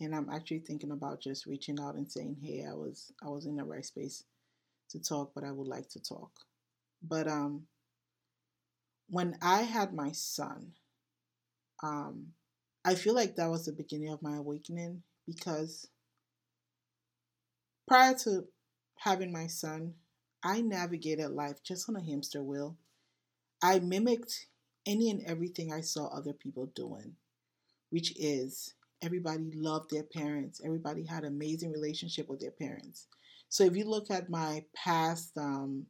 and 0.00 0.14
I'm 0.14 0.28
actually 0.28 0.58
thinking 0.60 0.90
about 0.90 1.20
just 1.20 1.46
reaching 1.46 1.80
out 1.80 1.94
and 1.94 2.10
saying, 2.10 2.36
"Hey, 2.42 2.66
I 2.68 2.74
was 2.74 3.12
I 3.22 3.28
was 3.30 3.46
in 3.46 3.56
the 3.56 3.64
right 3.64 3.84
space 3.84 4.24
to 4.90 5.00
talk, 5.00 5.32
but 5.34 5.44
I 5.44 5.52
would 5.52 5.68
like 5.68 5.88
to 5.90 6.00
talk." 6.02 6.32
But 7.02 7.28
um, 7.28 7.66
when 9.08 9.38
I 9.40 9.62
had 9.62 9.94
my 9.94 10.12
son, 10.12 10.72
um, 11.82 12.28
I 12.84 12.94
feel 12.94 13.14
like 13.14 13.36
that 13.36 13.50
was 13.50 13.66
the 13.66 13.72
beginning 13.72 14.10
of 14.10 14.22
my 14.22 14.36
awakening 14.36 15.02
because 15.26 15.88
prior 17.86 18.14
to 18.14 18.46
having 18.96 19.32
my 19.32 19.46
son, 19.46 19.94
I 20.44 20.60
navigated 20.60 21.30
life 21.30 21.62
just 21.62 21.88
on 21.88 21.96
a 21.96 22.04
hamster 22.04 22.42
wheel. 22.42 22.76
I 23.62 23.78
mimicked 23.78 24.46
any 24.86 25.10
and 25.10 25.24
everything 25.24 25.72
I 25.72 25.80
saw 25.80 26.08
other 26.08 26.34
people 26.34 26.66
doing, 26.66 27.16
which 27.88 28.12
is 28.18 28.74
everybody 29.00 29.52
loved 29.54 29.90
their 29.90 30.02
parents. 30.02 30.60
Everybody 30.62 31.04
had 31.04 31.24
amazing 31.24 31.72
relationship 31.72 32.28
with 32.28 32.40
their 32.40 32.50
parents. 32.50 33.06
So 33.48 33.64
if 33.64 33.74
you 33.74 33.84
look 33.84 34.10
at 34.10 34.28
my 34.28 34.64
past 34.74 35.36
um, 35.38 35.86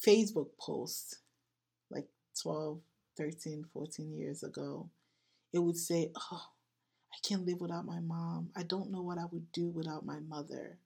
Facebook 0.00 0.50
posts, 0.60 1.16
like 1.90 2.06
12, 2.40 2.78
13, 3.16 3.64
14 3.72 4.12
years 4.14 4.44
ago, 4.44 4.88
it 5.52 5.58
would 5.58 5.76
say, 5.76 6.12
Oh, 6.30 6.42
I 7.12 7.16
can't 7.26 7.46
live 7.46 7.60
without 7.60 7.86
my 7.86 7.98
mom. 7.98 8.50
I 8.54 8.62
don't 8.62 8.92
know 8.92 9.02
what 9.02 9.18
I 9.18 9.24
would 9.32 9.50
do 9.50 9.68
without 9.70 10.06
my 10.06 10.20
mother. 10.20 10.78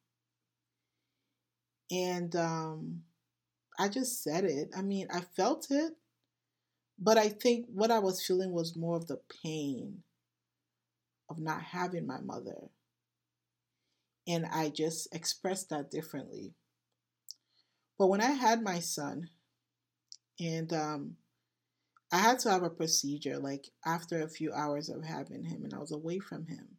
And 1.90 2.34
um, 2.36 3.02
I 3.78 3.88
just 3.88 4.22
said 4.22 4.44
it. 4.44 4.70
I 4.76 4.82
mean, 4.82 5.08
I 5.12 5.20
felt 5.20 5.68
it, 5.70 5.92
but 6.98 7.18
I 7.18 7.28
think 7.28 7.66
what 7.72 7.90
I 7.90 7.98
was 7.98 8.24
feeling 8.24 8.52
was 8.52 8.76
more 8.76 8.96
of 8.96 9.06
the 9.06 9.20
pain 9.42 10.02
of 11.28 11.38
not 11.38 11.62
having 11.62 12.06
my 12.06 12.20
mother. 12.20 12.68
And 14.28 14.46
I 14.46 14.68
just 14.68 15.08
expressed 15.14 15.70
that 15.70 15.90
differently. 15.90 16.54
But 17.98 18.08
when 18.08 18.20
I 18.20 18.30
had 18.30 18.62
my 18.62 18.80
son, 18.80 19.28
and 20.38 20.72
um, 20.72 21.16
I 22.12 22.18
had 22.18 22.38
to 22.40 22.50
have 22.50 22.62
a 22.62 22.70
procedure 22.70 23.38
like 23.38 23.68
after 23.84 24.22
a 24.22 24.28
few 24.28 24.52
hours 24.52 24.88
of 24.88 25.04
having 25.04 25.44
him, 25.44 25.64
and 25.64 25.74
I 25.74 25.78
was 25.78 25.92
away 25.92 26.18
from 26.18 26.46
him. 26.46 26.76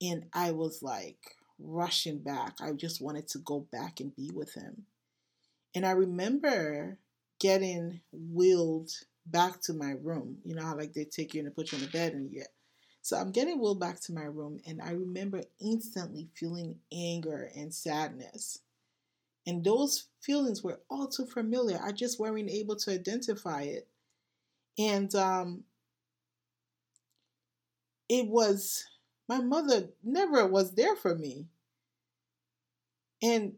And 0.00 0.26
I 0.32 0.52
was 0.52 0.82
like 0.82 1.37
rushing 1.58 2.18
back. 2.18 2.56
I 2.60 2.72
just 2.72 3.00
wanted 3.00 3.28
to 3.28 3.38
go 3.38 3.60
back 3.72 4.00
and 4.00 4.14
be 4.14 4.30
with 4.32 4.54
him. 4.54 4.86
And 5.74 5.86
I 5.86 5.92
remember 5.92 6.98
getting 7.40 8.00
wheeled 8.12 8.90
back 9.26 9.60
to 9.62 9.72
my 9.74 9.92
room. 10.02 10.38
You 10.44 10.54
know 10.54 10.64
how 10.64 10.76
like 10.76 10.92
they 10.92 11.04
take 11.04 11.34
you 11.34 11.40
and 11.40 11.48
they 11.48 11.52
put 11.54 11.72
you 11.72 11.78
in 11.78 11.84
the 11.84 11.90
bed 11.90 12.14
and 12.14 12.32
get. 12.32 12.48
So 13.02 13.16
I'm 13.16 13.32
getting 13.32 13.60
wheeled 13.60 13.80
back 13.80 14.00
to 14.02 14.12
my 14.12 14.24
room 14.24 14.60
and 14.66 14.82
I 14.82 14.90
remember 14.90 15.42
instantly 15.60 16.28
feeling 16.34 16.76
anger 16.92 17.50
and 17.56 17.72
sadness. 17.72 18.60
And 19.46 19.64
those 19.64 20.08
feelings 20.20 20.62
were 20.62 20.80
all 20.90 21.08
too 21.08 21.24
familiar. 21.24 21.80
I 21.82 21.92
just 21.92 22.20
weren't 22.20 22.50
able 22.50 22.76
to 22.76 22.92
identify 22.92 23.62
it. 23.62 23.88
And 24.78 25.14
um, 25.14 25.64
it 28.08 28.26
was, 28.26 28.84
my 29.28 29.40
mother 29.40 29.90
never 30.02 30.46
was 30.46 30.74
there 30.74 30.96
for 30.96 31.14
me. 31.14 31.46
And 33.22 33.54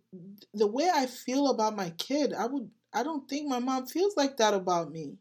the 0.53 0.67
way 0.67 0.91
I 0.93 1.07
feel 1.07 1.49
about 1.49 1.77
my 1.77 1.91
kid, 1.91 2.33
I 2.33 2.47
would, 2.47 2.71
I 2.93 3.03
don't 3.03 3.29
think 3.29 3.49
my 3.49 3.59
mom 3.61 3.87
feels 3.87 4.17
like 4.17 4.39
that 4.39 4.55
about 4.55 4.91
me. 4.91 5.19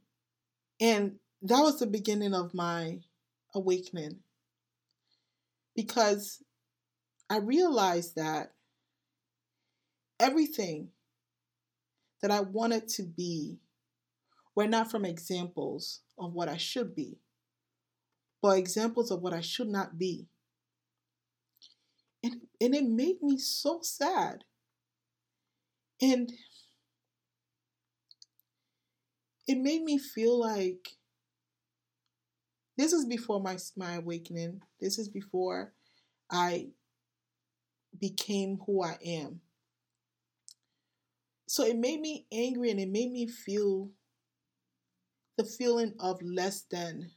And 0.79 1.17
that 1.43 1.61
was 1.61 1.79
the 1.79 1.87
beginning 1.87 2.33
of 2.33 2.53
my 2.53 2.99
awakening 3.53 4.19
because 5.75 6.41
I 7.29 7.37
realized 7.37 8.15
that 8.15 8.53
everything 10.19 10.89
that 12.21 12.31
I 12.31 12.41
wanted 12.41 12.87
to 12.89 13.03
be 13.03 13.59
were 14.55 14.67
not 14.67 14.89
from 14.89 15.05
examples 15.05 16.01
of 16.17 16.33
what 16.33 16.49
I 16.49 16.57
should 16.57 16.95
be, 16.95 17.17
but 18.41 18.57
examples 18.57 19.11
of 19.11 19.21
what 19.21 19.33
I 19.33 19.41
should 19.41 19.69
not 19.69 19.97
be. 19.97 20.27
And, 22.61 22.75
it 22.75 22.83
made 22.83 23.21
me 23.21 23.37
so 23.37 23.79
sad. 23.81 24.43
And 26.01 26.31
it 29.47 29.57
made 29.57 29.83
me 29.83 29.97
feel 29.97 30.39
like 30.39 30.95
this 32.77 32.93
is 32.93 33.05
before 33.05 33.41
my 33.41 33.57
my 33.75 33.95
awakening. 33.95 34.61
This 34.79 34.97
is 34.97 35.09
before 35.09 35.73
I 36.31 36.67
became 37.99 38.59
who 38.65 38.83
I 38.83 38.97
am. 39.05 39.41
So 41.47 41.65
it 41.65 41.75
made 41.75 41.99
me 41.99 42.27
angry 42.31 42.69
and 42.69 42.79
it 42.79 42.89
made 42.89 43.11
me 43.11 43.27
feel 43.27 43.89
the 45.37 45.43
feeling 45.43 45.93
of 45.99 46.21
less 46.21 46.61
than. 46.61 47.11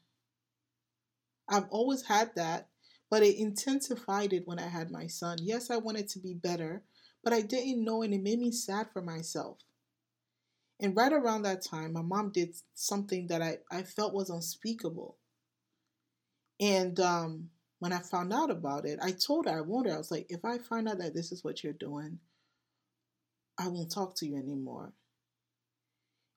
I've 1.48 1.68
always 1.70 2.02
had 2.02 2.34
that, 2.36 2.68
but 3.12 3.22
it 3.22 3.36
intensified 3.36 4.32
it 4.32 4.48
when 4.48 4.58
I 4.58 4.68
had 4.68 4.90
my 4.90 5.06
son. 5.06 5.36
Yes, 5.42 5.70
I 5.70 5.76
wanted 5.76 6.08
to 6.08 6.18
be 6.18 6.32
better, 6.32 6.82
but 7.22 7.34
I 7.34 7.42
didn't 7.42 7.84
know 7.84 8.00
and 8.00 8.14
it 8.14 8.22
made 8.22 8.38
me 8.38 8.50
sad 8.50 8.86
for 8.90 9.02
myself. 9.02 9.58
And 10.80 10.96
right 10.96 11.12
around 11.12 11.42
that 11.42 11.62
time, 11.62 11.92
my 11.92 12.00
mom 12.00 12.30
did 12.32 12.54
something 12.72 13.26
that 13.26 13.42
I, 13.42 13.58
I 13.70 13.82
felt 13.82 14.14
was 14.14 14.30
unspeakable. 14.30 15.18
And 16.58 16.98
um, 17.00 17.50
when 17.80 17.92
I 17.92 17.98
found 17.98 18.32
out 18.32 18.50
about 18.50 18.86
it, 18.86 18.98
I 19.02 19.10
told 19.10 19.44
her, 19.44 19.58
I 19.58 19.60
warned 19.60 19.88
her, 19.88 19.94
I 19.94 19.98
was 19.98 20.10
like, 20.10 20.28
if 20.30 20.42
I 20.42 20.56
find 20.56 20.88
out 20.88 20.96
that 20.96 21.12
this 21.12 21.32
is 21.32 21.44
what 21.44 21.62
you're 21.62 21.74
doing, 21.74 22.18
I 23.58 23.68
won't 23.68 23.92
talk 23.92 24.16
to 24.16 24.26
you 24.26 24.38
anymore. 24.38 24.94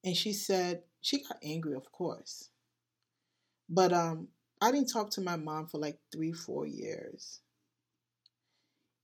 And 0.03 0.13
she 0.13 0.33
said, 0.33 0.83
she 0.99 1.23
got 1.23 1.37
angry, 1.41 1.73
of 1.73 1.89
course. 1.93 2.49
But 3.69 3.93
um, 3.93 4.27
I 4.65 4.71
didn't 4.71 4.91
talk 4.91 5.11
to 5.11 5.21
my 5.21 5.35
mom 5.35 5.67
for 5.67 5.77
like 5.77 5.99
three, 6.11 6.31
four 6.31 6.65
years. 6.65 7.39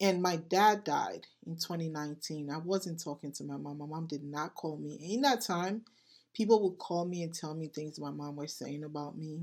And 0.01 0.19
my 0.19 0.37
dad 0.37 0.83
died 0.83 1.27
in 1.45 1.55
2019. 1.55 2.49
I 2.49 2.57
wasn't 2.57 2.99
talking 2.99 3.31
to 3.33 3.43
my 3.43 3.57
mom. 3.57 3.77
My 3.77 3.85
mom 3.85 4.07
did 4.07 4.23
not 4.23 4.55
call 4.55 4.77
me. 4.77 4.97
In 5.13 5.21
that 5.21 5.41
time, 5.41 5.83
people 6.33 6.63
would 6.63 6.79
call 6.79 7.05
me 7.05 7.21
and 7.21 7.31
tell 7.31 7.53
me 7.53 7.67
things 7.67 7.99
my 7.99 8.09
mom 8.09 8.37
was 8.37 8.53
saying 8.53 8.83
about 8.83 9.15
me. 9.15 9.41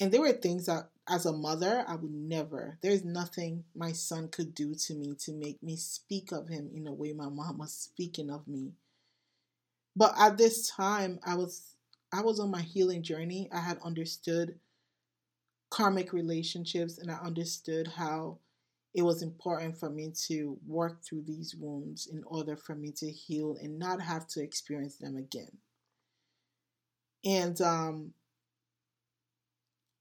And 0.00 0.10
there 0.10 0.20
were 0.20 0.32
things 0.32 0.66
that, 0.66 0.88
as 1.08 1.26
a 1.26 1.32
mother, 1.32 1.84
I 1.86 1.94
would 1.94 2.10
never, 2.12 2.76
there's 2.82 3.04
nothing 3.04 3.62
my 3.76 3.92
son 3.92 4.30
could 4.30 4.52
do 4.52 4.74
to 4.74 4.94
me 4.94 5.14
to 5.20 5.32
make 5.32 5.62
me 5.62 5.76
speak 5.76 6.32
of 6.32 6.48
him 6.48 6.68
in 6.74 6.88
a 6.88 6.92
way 6.92 7.12
my 7.12 7.28
mom 7.28 7.58
was 7.58 7.72
speaking 7.72 8.30
of 8.30 8.48
me. 8.48 8.72
But 9.94 10.14
at 10.18 10.38
this 10.38 10.68
time, 10.68 11.20
I 11.24 11.36
was 11.36 11.76
I 12.12 12.20
was 12.22 12.40
on 12.40 12.50
my 12.50 12.60
healing 12.60 13.02
journey. 13.02 13.48
I 13.52 13.60
had 13.60 13.78
understood 13.84 14.58
karmic 15.72 16.12
relationships 16.12 16.98
and 16.98 17.10
I 17.10 17.16
understood 17.16 17.88
how 17.88 18.38
it 18.94 19.02
was 19.02 19.22
important 19.22 19.78
for 19.78 19.90
me 19.90 20.12
to 20.28 20.58
work 20.66 21.02
through 21.04 21.22
these 21.22 21.56
wounds 21.56 22.06
in 22.06 22.22
order 22.26 22.56
for 22.56 22.76
me 22.76 22.92
to 22.98 23.10
heal 23.10 23.56
and 23.62 23.78
not 23.78 24.00
have 24.02 24.28
to 24.28 24.42
experience 24.42 24.96
them 24.98 25.16
again. 25.16 25.58
And 27.24 27.60
um, 27.60 28.14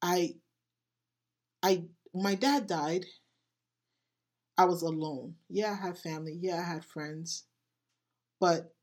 I, 0.01 0.35
I, 1.63 1.85
my 2.13 2.35
dad 2.35 2.67
died. 2.67 3.05
I 4.57 4.63
was 4.65 4.81
alone. 4.81 5.35
Yeah, 5.49 5.71
I 5.73 5.75
had 5.87 5.97
family. 5.97 6.37
Yeah, 6.39 6.59
I 6.61 6.63
had 6.63 6.85
friends. 6.85 7.43
But 8.39 8.73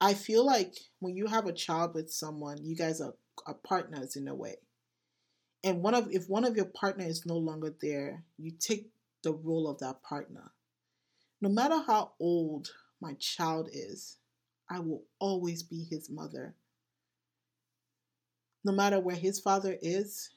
I 0.00 0.14
feel 0.14 0.46
like 0.46 0.76
when 1.00 1.16
you 1.16 1.26
have 1.26 1.46
a 1.46 1.52
child 1.52 1.94
with 1.94 2.08
someone, 2.12 2.64
you 2.64 2.76
guys 2.76 3.00
are, 3.00 3.16
are 3.46 3.54
partners 3.54 4.14
in 4.14 4.28
a 4.28 4.34
way. 4.34 4.56
And 5.64 5.82
one 5.82 5.94
of 5.94 6.08
if 6.12 6.28
one 6.28 6.44
of 6.44 6.56
your 6.56 6.66
partner 6.66 7.06
is 7.06 7.26
no 7.26 7.36
longer 7.36 7.74
there, 7.82 8.22
you 8.38 8.52
take 8.52 8.90
the 9.22 9.32
role 9.32 9.68
of 9.68 9.78
that 9.80 10.02
partner. 10.02 10.52
No 11.40 11.48
matter 11.48 11.82
how 11.86 12.12
old 12.20 12.70
my 13.00 13.14
child 13.14 13.68
is, 13.72 14.18
I 14.70 14.80
will 14.80 15.02
always 15.18 15.62
be 15.62 15.84
his 15.84 16.10
mother 16.10 16.54
no 18.64 18.72
matter 18.72 18.98
where 18.98 19.16
his 19.16 19.38
father 19.38 19.76
is, 19.82 20.30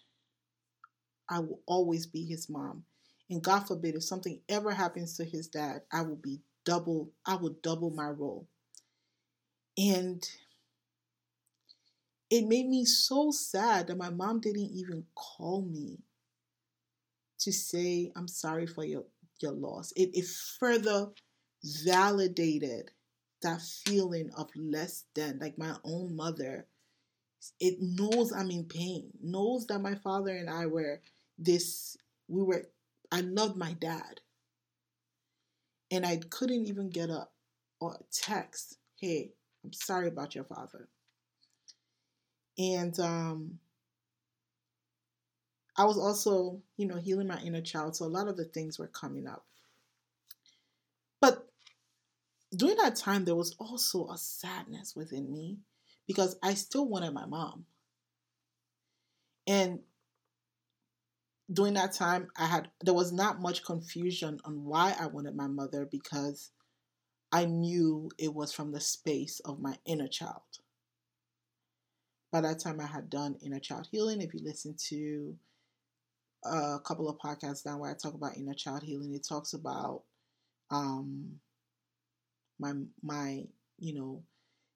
I 1.29 1.39
will 1.39 1.61
always 1.65 2.05
be 2.05 2.25
his 2.25 2.49
mom. 2.49 2.83
And 3.29 3.41
God 3.41 3.67
forbid, 3.67 3.95
if 3.95 4.03
something 4.03 4.41
ever 4.49 4.71
happens 4.71 5.15
to 5.17 5.23
his 5.25 5.47
dad, 5.47 5.81
I 5.91 6.01
will 6.01 6.17
be 6.17 6.41
double, 6.65 7.09
I 7.25 7.35
will 7.35 7.55
double 7.63 7.89
my 7.89 8.09
role. 8.09 8.47
And 9.77 10.27
it 12.29 12.45
made 12.47 12.67
me 12.67 12.85
so 12.85 13.31
sad 13.31 13.87
that 13.87 13.97
my 13.97 14.09
mom 14.09 14.39
didn't 14.39 14.71
even 14.73 15.05
call 15.15 15.61
me 15.61 15.99
to 17.39 17.51
say, 17.51 18.11
I'm 18.15 18.27
sorry 18.27 18.67
for 18.67 18.83
your, 18.83 19.05
your 19.39 19.51
loss. 19.51 19.93
It, 19.95 20.09
it 20.13 20.25
further 20.59 21.09
validated 21.85 22.91
that 23.41 23.61
feeling 23.61 24.31
of 24.37 24.49
less 24.55 25.05
than, 25.13 25.39
like 25.39 25.57
my 25.57 25.75
own 25.83 26.15
mother 26.15 26.67
it 27.59 27.77
knows 27.79 28.31
I'm 28.31 28.51
in 28.51 28.65
pain, 28.65 29.11
knows 29.21 29.67
that 29.67 29.79
my 29.79 29.95
father 29.95 30.35
and 30.35 30.49
I 30.49 30.65
were 30.65 31.01
this, 31.37 31.97
we 32.27 32.41
were, 32.41 32.63
I 33.11 33.21
loved 33.21 33.57
my 33.57 33.73
dad. 33.73 34.21
And 35.89 36.05
I 36.05 36.17
couldn't 36.29 36.65
even 36.65 36.89
get 36.89 37.09
a, 37.09 37.27
a 37.81 37.91
text, 38.11 38.77
hey, 38.99 39.31
I'm 39.63 39.71
sorry 39.73 40.07
about 40.07 40.35
your 40.35 40.43
father. 40.43 40.89
And 42.57 42.99
um, 42.99 43.59
I 45.77 45.85
was 45.85 45.97
also, 45.97 46.61
you 46.77 46.87
know, 46.87 46.97
healing 46.97 47.27
my 47.27 47.39
inner 47.41 47.61
child. 47.61 47.95
So 47.95 48.05
a 48.05 48.07
lot 48.07 48.27
of 48.27 48.37
the 48.37 48.45
things 48.45 48.79
were 48.79 48.87
coming 48.87 49.27
up. 49.27 49.45
But 51.21 51.47
during 52.55 52.77
that 52.77 52.95
time, 52.95 53.25
there 53.25 53.35
was 53.35 53.55
also 53.59 54.07
a 54.09 54.17
sadness 54.17 54.95
within 54.95 55.31
me 55.31 55.59
because 56.07 56.37
I 56.41 56.55
still 56.55 56.87
wanted 56.87 57.13
my 57.13 57.25
mom. 57.25 57.65
And 59.45 59.79
during 61.51 61.75
that 61.75 61.93
time, 61.93 62.27
I 62.37 62.45
had 62.45 62.69
there 62.81 62.93
was 62.93 63.11
not 63.11 63.41
much 63.41 63.63
confusion 63.63 64.39
on 64.43 64.65
why 64.65 64.95
I 64.99 65.07
wanted 65.07 65.35
my 65.35 65.47
mother 65.47 65.85
because 65.85 66.51
I 67.31 67.45
knew 67.45 68.09
it 68.17 68.33
was 68.33 68.51
from 68.51 68.71
the 68.71 68.81
space 68.81 69.39
of 69.41 69.61
my 69.61 69.77
inner 69.85 70.07
child. 70.07 70.41
By 72.31 72.41
that 72.41 72.59
time, 72.59 72.79
I 72.79 72.87
had 72.87 73.09
done 73.09 73.37
inner 73.41 73.59
child 73.59 73.87
healing. 73.91 74.21
If 74.21 74.33
you 74.33 74.41
listen 74.43 74.75
to 74.89 75.35
a 76.43 76.79
couple 76.83 77.09
of 77.09 77.17
podcasts 77.17 77.63
down 77.63 77.79
where 77.79 77.91
I 77.91 77.95
talk 77.95 78.13
about 78.13 78.37
inner 78.37 78.53
child 78.53 78.83
healing, 78.83 79.13
it 79.13 79.25
talks 79.27 79.53
about 79.53 80.03
um, 80.69 81.39
my 82.59 82.73
my 83.01 83.45
you 83.79 83.93
know 83.93 84.23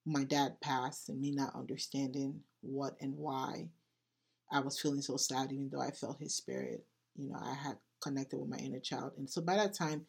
my 0.06 0.24
dad 0.24 0.60
passed 0.62 1.10
and 1.10 1.20
me 1.22 1.32
not 1.32 1.56
understanding 1.56 2.42
what 2.62 2.96
and 3.02 3.18
why 3.18 3.68
I 4.52 4.60
was 4.60 4.80
feeling 4.80 5.02
so 5.02 5.18
sad, 5.18 5.52
even 5.52 5.70
though 5.70 5.82
I 5.82 5.92
felt 5.92 6.20
his 6.20 6.36
spirit. 6.36 6.86
You 7.16 7.30
know, 7.30 7.40
I 7.42 7.54
had 7.54 7.78
connected 8.02 8.38
with 8.38 8.50
my 8.50 8.58
inner 8.58 8.80
child. 8.80 9.14
And 9.18 9.30
so 9.30 9.42
by 9.42 9.56
that 9.56 9.74
time, 9.74 10.06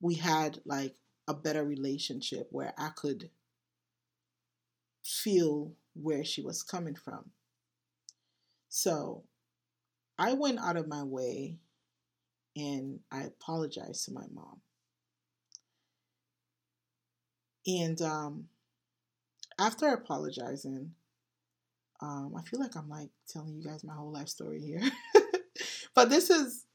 we 0.00 0.14
had 0.14 0.60
like 0.64 0.94
a 1.28 1.34
better 1.34 1.64
relationship 1.64 2.48
where 2.50 2.74
I 2.78 2.90
could 2.90 3.30
feel 5.04 5.72
where 5.94 6.24
she 6.24 6.42
was 6.42 6.62
coming 6.62 6.94
from. 6.94 7.30
So 8.68 9.24
I 10.18 10.32
went 10.34 10.58
out 10.58 10.76
of 10.76 10.88
my 10.88 11.02
way 11.02 11.58
and 12.56 13.00
I 13.10 13.22
apologized 13.22 14.04
to 14.06 14.12
my 14.12 14.26
mom. 14.32 14.60
And 17.66 18.00
um, 18.02 18.44
after 19.58 19.88
apologizing, 19.88 20.90
um, 22.00 22.34
I 22.36 22.42
feel 22.42 22.60
like 22.60 22.76
I'm 22.76 22.88
like 22.88 23.10
telling 23.28 23.54
you 23.54 23.64
guys 23.64 23.84
my 23.84 23.94
whole 23.94 24.12
life 24.12 24.28
story 24.28 24.60
here. 24.60 24.82
but 25.94 26.10
this 26.10 26.28
is, 26.30 26.66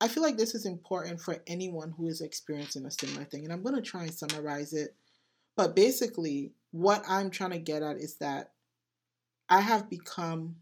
I 0.00 0.08
feel 0.08 0.22
like 0.22 0.36
this 0.36 0.54
is 0.54 0.66
important 0.66 1.20
for 1.20 1.42
anyone 1.46 1.92
who 1.96 2.06
is 2.06 2.20
experiencing 2.20 2.84
a 2.86 2.90
similar 2.90 3.24
thing. 3.24 3.44
And 3.44 3.52
I'm 3.52 3.62
going 3.62 3.74
to 3.74 3.82
try 3.82 4.02
and 4.02 4.14
summarize 4.14 4.72
it. 4.72 4.94
But 5.56 5.74
basically, 5.74 6.52
what 6.70 7.02
I'm 7.08 7.30
trying 7.30 7.52
to 7.52 7.58
get 7.58 7.82
at 7.82 7.96
is 7.96 8.18
that 8.18 8.52
I 9.48 9.60
have 9.60 9.88
become 9.88 10.56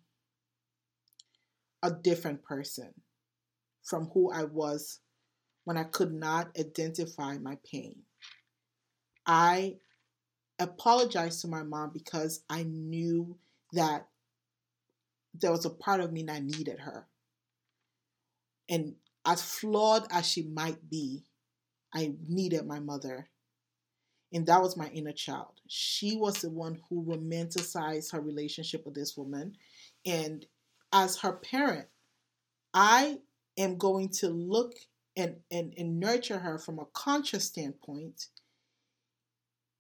a 1.82 1.90
different 1.90 2.42
person 2.42 2.92
from 3.82 4.10
who 4.12 4.30
I 4.30 4.44
was 4.44 5.00
when 5.64 5.76
I 5.76 5.84
could 5.84 6.12
not 6.12 6.50
identify 6.58 7.38
my 7.38 7.58
pain. 7.70 8.02
I 9.26 9.76
apologized 10.58 11.40
to 11.42 11.48
my 11.48 11.62
mom 11.62 11.90
because 11.92 12.42
I 12.48 12.62
knew 12.64 13.36
that 13.72 14.08
there 15.34 15.50
was 15.50 15.64
a 15.64 15.70
part 15.70 16.00
of 16.00 16.12
me 16.12 16.22
that 16.24 16.42
needed 16.42 16.80
her. 16.80 17.06
And 18.68 18.94
as 19.26 19.42
flawed 19.42 20.06
as 20.10 20.26
she 20.26 20.42
might 20.42 20.88
be, 20.88 21.24
I 21.92 22.14
needed 22.28 22.66
my 22.66 22.80
mother. 22.80 23.28
And 24.34 24.46
that 24.46 24.60
was 24.60 24.76
my 24.76 24.88
inner 24.88 25.12
child. 25.12 25.60
She 25.68 26.16
was 26.16 26.40
the 26.40 26.50
one 26.50 26.80
who 26.88 27.04
romanticized 27.04 28.12
her 28.12 28.20
relationship 28.20 28.84
with 28.84 28.94
this 28.94 29.16
woman. 29.16 29.56
And 30.04 30.44
as 30.92 31.18
her 31.18 31.32
parent, 31.32 31.86
I 32.74 33.18
am 33.56 33.78
going 33.78 34.08
to 34.08 34.28
look 34.28 34.74
and, 35.16 35.36
and, 35.52 35.72
and 35.78 36.00
nurture 36.00 36.40
her 36.40 36.58
from 36.58 36.80
a 36.80 36.86
conscious 36.86 37.44
standpoint, 37.44 38.26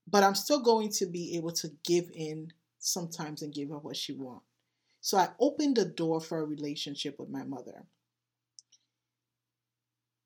but 0.06 0.22
I'm 0.22 0.36
still 0.36 0.60
going 0.60 0.90
to 0.90 1.06
be 1.06 1.36
able 1.36 1.52
to 1.52 1.72
give 1.84 2.08
in 2.14 2.52
sometimes 2.78 3.42
and 3.42 3.52
give 3.52 3.70
her 3.70 3.78
what 3.78 3.96
she 3.96 4.12
wants. 4.12 4.46
So 5.00 5.18
I 5.18 5.30
opened 5.40 5.76
the 5.76 5.84
door 5.84 6.20
for 6.20 6.38
a 6.38 6.44
relationship 6.44 7.18
with 7.18 7.28
my 7.28 7.42
mother. 7.42 7.84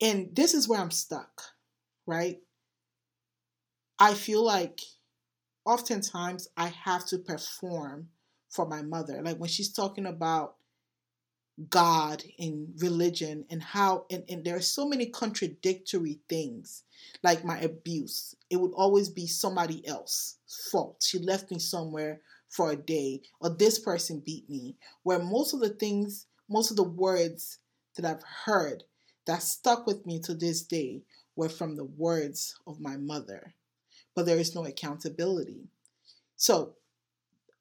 And 0.03 0.37
this 0.37 0.53
is 0.53 0.69
where 0.69 0.81
I'm 0.81 0.91
stuck, 0.91 1.43
right? 2.07 2.39
I 3.99 4.15
feel 4.15 4.45
like 4.45 4.81
oftentimes 5.65 6.49
I 6.57 6.69
have 6.69 7.07
to 7.07 7.19
perform 7.19 8.09
for 8.49 8.67
my 8.67 8.83
mother. 8.83 9.21
Like 9.23 9.39
when 9.39 9.49
she's 9.49 9.73
talking 9.73 10.07
about 10.07 10.55
God 11.71 12.23
and 12.39 12.69
religion 12.79 13.45
and 13.51 13.61
how 13.61 14.07
and, 14.11 14.23
and 14.29 14.45
there 14.45 14.55
are 14.55 14.61
so 14.61 14.87
many 14.87 15.07
contradictory 15.07 16.21
things 16.29 16.85
like 17.25 17.45
my 17.45 17.59
abuse. 17.59 18.37
It 18.49 18.57
would 18.57 18.73
always 18.75 19.09
be 19.09 19.27
somebody 19.27 19.85
else's 19.87 20.37
fault. 20.71 21.03
She 21.05 21.19
left 21.19 21.51
me 21.51 21.59
somewhere 21.59 22.21
for 22.49 22.71
a 22.71 22.77
day 22.77 23.23
or 23.41 23.51
this 23.51 23.79
person 23.81 24.23
beat 24.25 24.49
me. 24.49 24.77
Where 25.03 25.19
most 25.19 25.53
of 25.53 25.59
the 25.59 25.71
things, 25.71 26.27
most 26.49 26.71
of 26.71 26.77
the 26.77 26.85
words 26.85 27.59
that 27.97 28.05
I've 28.05 28.23
heard 28.45 28.85
that 29.27 29.43
stuck 29.43 29.87
with 29.87 30.07
me 30.07 30.21
to 30.21 30.35
this 30.35 30.63
day 30.63 31.03
were 31.35 31.49
from 31.49 31.75
the 31.75 31.85
words 31.85 32.55
of 32.69 32.81
my 32.81 32.97
mother. 32.97 33.55
But 34.19 34.27
there 34.27 34.41
is 34.41 34.53
no 34.53 34.65
accountability. 34.65 35.69
So 36.35 36.75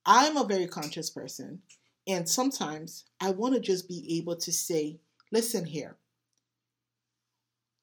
I'm 0.08 0.38
a 0.38 0.44
very 0.44 0.66
conscious 0.66 1.08
person. 1.08 1.62
And 2.08 2.28
sometimes 2.28 3.04
I 3.22 3.30
want 3.30 3.54
to 3.54 3.60
just 3.60 3.88
be 3.88 4.18
able 4.18 4.38
to 4.38 4.52
say, 4.52 4.98
listen 5.32 5.66
here, 5.66 5.98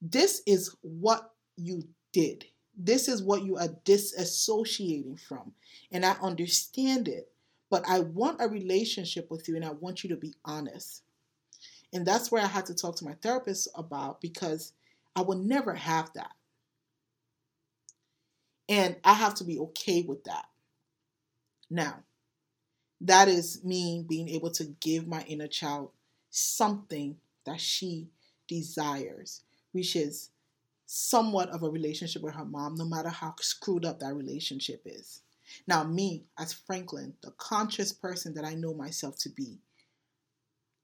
this 0.02 0.42
is 0.44 0.74
what 0.80 1.34
you 1.56 1.84
did. 2.12 2.46
This 2.76 3.06
is 3.06 3.22
what 3.22 3.44
you 3.44 3.58
are 3.58 3.68
disassociating 3.84 5.20
from. 5.20 5.52
And 5.92 6.04
I 6.04 6.16
understand 6.20 7.06
it. 7.06 7.30
But 7.70 7.84
I 7.88 8.00
want 8.00 8.42
a 8.42 8.48
relationship 8.48 9.30
with 9.30 9.46
you 9.46 9.54
and 9.54 9.64
I 9.64 9.70
want 9.70 10.02
you 10.02 10.10
to 10.10 10.16
be 10.16 10.34
honest. 10.44 11.04
And 11.92 12.04
that's 12.04 12.32
where 12.32 12.42
I 12.42 12.48
had 12.48 12.66
to 12.66 12.74
talk 12.74 12.96
to 12.96 13.04
my 13.04 13.14
therapist 13.22 13.68
about 13.76 14.20
because 14.20 14.72
I 15.14 15.20
will 15.20 15.38
never 15.38 15.74
have 15.74 16.12
that. 16.14 16.32
And 18.68 18.96
I 19.04 19.14
have 19.14 19.34
to 19.36 19.44
be 19.44 19.58
okay 19.58 20.02
with 20.02 20.24
that. 20.24 20.46
Now, 21.70 21.96
that 23.00 23.28
is 23.28 23.62
me 23.64 24.04
being 24.08 24.28
able 24.30 24.50
to 24.52 24.64
give 24.80 25.06
my 25.06 25.22
inner 25.22 25.48
child 25.48 25.90
something 26.30 27.16
that 27.44 27.60
she 27.60 28.08
desires, 28.48 29.42
which 29.72 29.96
is 29.96 30.30
somewhat 30.86 31.50
of 31.50 31.62
a 31.62 31.68
relationship 31.68 32.22
with 32.22 32.34
her 32.34 32.44
mom, 32.44 32.76
no 32.76 32.84
matter 32.84 33.08
how 33.08 33.34
screwed 33.40 33.84
up 33.84 34.00
that 34.00 34.14
relationship 34.14 34.82
is. 34.84 35.20
Now, 35.66 35.84
me 35.84 36.24
as 36.38 36.52
Franklin, 36.52 37.14
the 37.22 37.32
conscious 37.32 37.92
person 37.92 38.34
that 38.34 38.44
I 38.44 38.54
know 38.54 38.72
myself 38.74 39.16
to 39.18 39.28
be, 39.28 39.58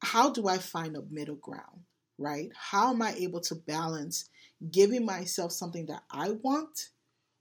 how 0.03 0.31
do 0.31 0.49
I 0.49 0.59
find 0.59 0.97
a 0.97 1.03
middle 1.11 1.37
ground, 1.37 1.85
right? 2.19 2.51
How 2.55 2.91
am 2.91 3.03
I 3.03 3.15
able 3.15 3.41
to 3.43 3.55
balance 3.55 4.29
giving 4.71 5.05
myself 5.05 5.53
something 5.53 5.87
that 5.87 6.03
I 6.11 6.31
want, 6.31 6.91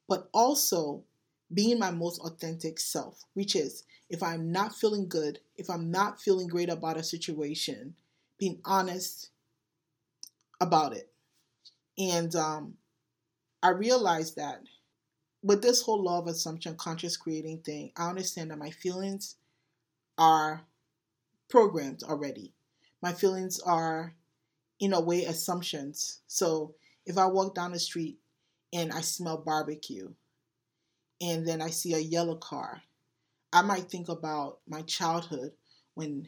but 0.10 0.28
also 0.34 1.04
being 1.54 1.80
my 1.80 1.92
most 1.92 2.20
authentic 2.22 2.80
self, 2.80 3.24
which 3.34 3.56
is 3.56 3.84
if 4.10 4.22
I'm 4.24 4.52
not 4.52 4.76
feeling 4.76 5.08
good, 5.08 5.40
if 5.56 5.70
I'm 5.70 5.92
not 5.92 6.20
feeling 6.20 6.48
great 6.48 6.70
about 6.70 6.98
a 6.98 7.04
situation, 7.04 7.96
being 8.40 8.60
honest 8.66 9.30
about 10.60 10.94
it. 10.94 11.12
And 11.98 12.36
um, 12.36 12.74
I 13.62 13.70
realized 13.70 14.36
that 14.38 14.62
with 15.44 15.62
this 15.62 15.82
whole 15.82 16.04
law 16.04 16.20
of 16.20 16.28
assumption, 16.28 16.76
conscious 16.76 17.16
creating 17.16 17.60
thing, 17.60 17.92
I 17.96 18.10
understand 18.10 18.52
that 18.52 18.58
my 18.58 18.72
feelings 18.72 19.36
are 20.18 20.64
programmed 21.50 22.04
already. 22.04 22.54
My 23.02 23.14
feelings 23.14 23.60
are, 23.60 24.16
in 24.80 24.94
a 24.94 25.00
way, 25.00 25.26
assumptions. 25.26 26.20
So 26.28 26.76
if 27.06 27.18
I 27.18 27.26
walk 27.28 27.56
down 27.56 27.72
the 27.72 27.80
street 27.80 28.18
and 28.72 28.92
I 28.92 29.02
smell 29.02 29.38
barbecue, 29.38 30.14
and 31.22 31.48
then 31.48 31.62
I 31.62 31.70
see 31.70 31.94
a 31.94 32.00
yellow 32.00 32.36
car, 32.36 32.84
I 33.52 33.62
might 33.64 33.90
think 33.90 34.10
about 34.10 34.60
my 34.68 34.84
childhood 34.84 35.54
when 35.96 36.28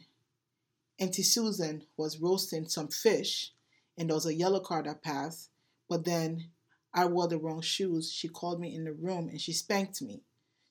Auntie 0.98 1.22
Susan 1.22 1.84
was 1.96 2.20
roasting 2.20 2.68
some 2.68 2.88
fish 2.88 3.52
and 3.96 4.08
there 4.08 4.14
was 4.14 4.26
a 4.26 4.34
yellow 4.34 4.60
car 4.60 4.82
that 4.82 5.02
passed, 5.02 5.50
but 5.88 6.04
then 6.04 6.50
I 6.92 7.06
wore 7.06 7.28
the 7.28 7.38
wrong 7.38 7.60
shoes. 7.60 8.12
She 8.12 8.28
called 8.28 8.60
me 8.60 8.74
in 8.74 8.84
the 8.84 8.92
room 8.92 9.28
and 9.28 9.40
she 9.40 9.52
spanked 9.52 10.02
me. 10.02 10.22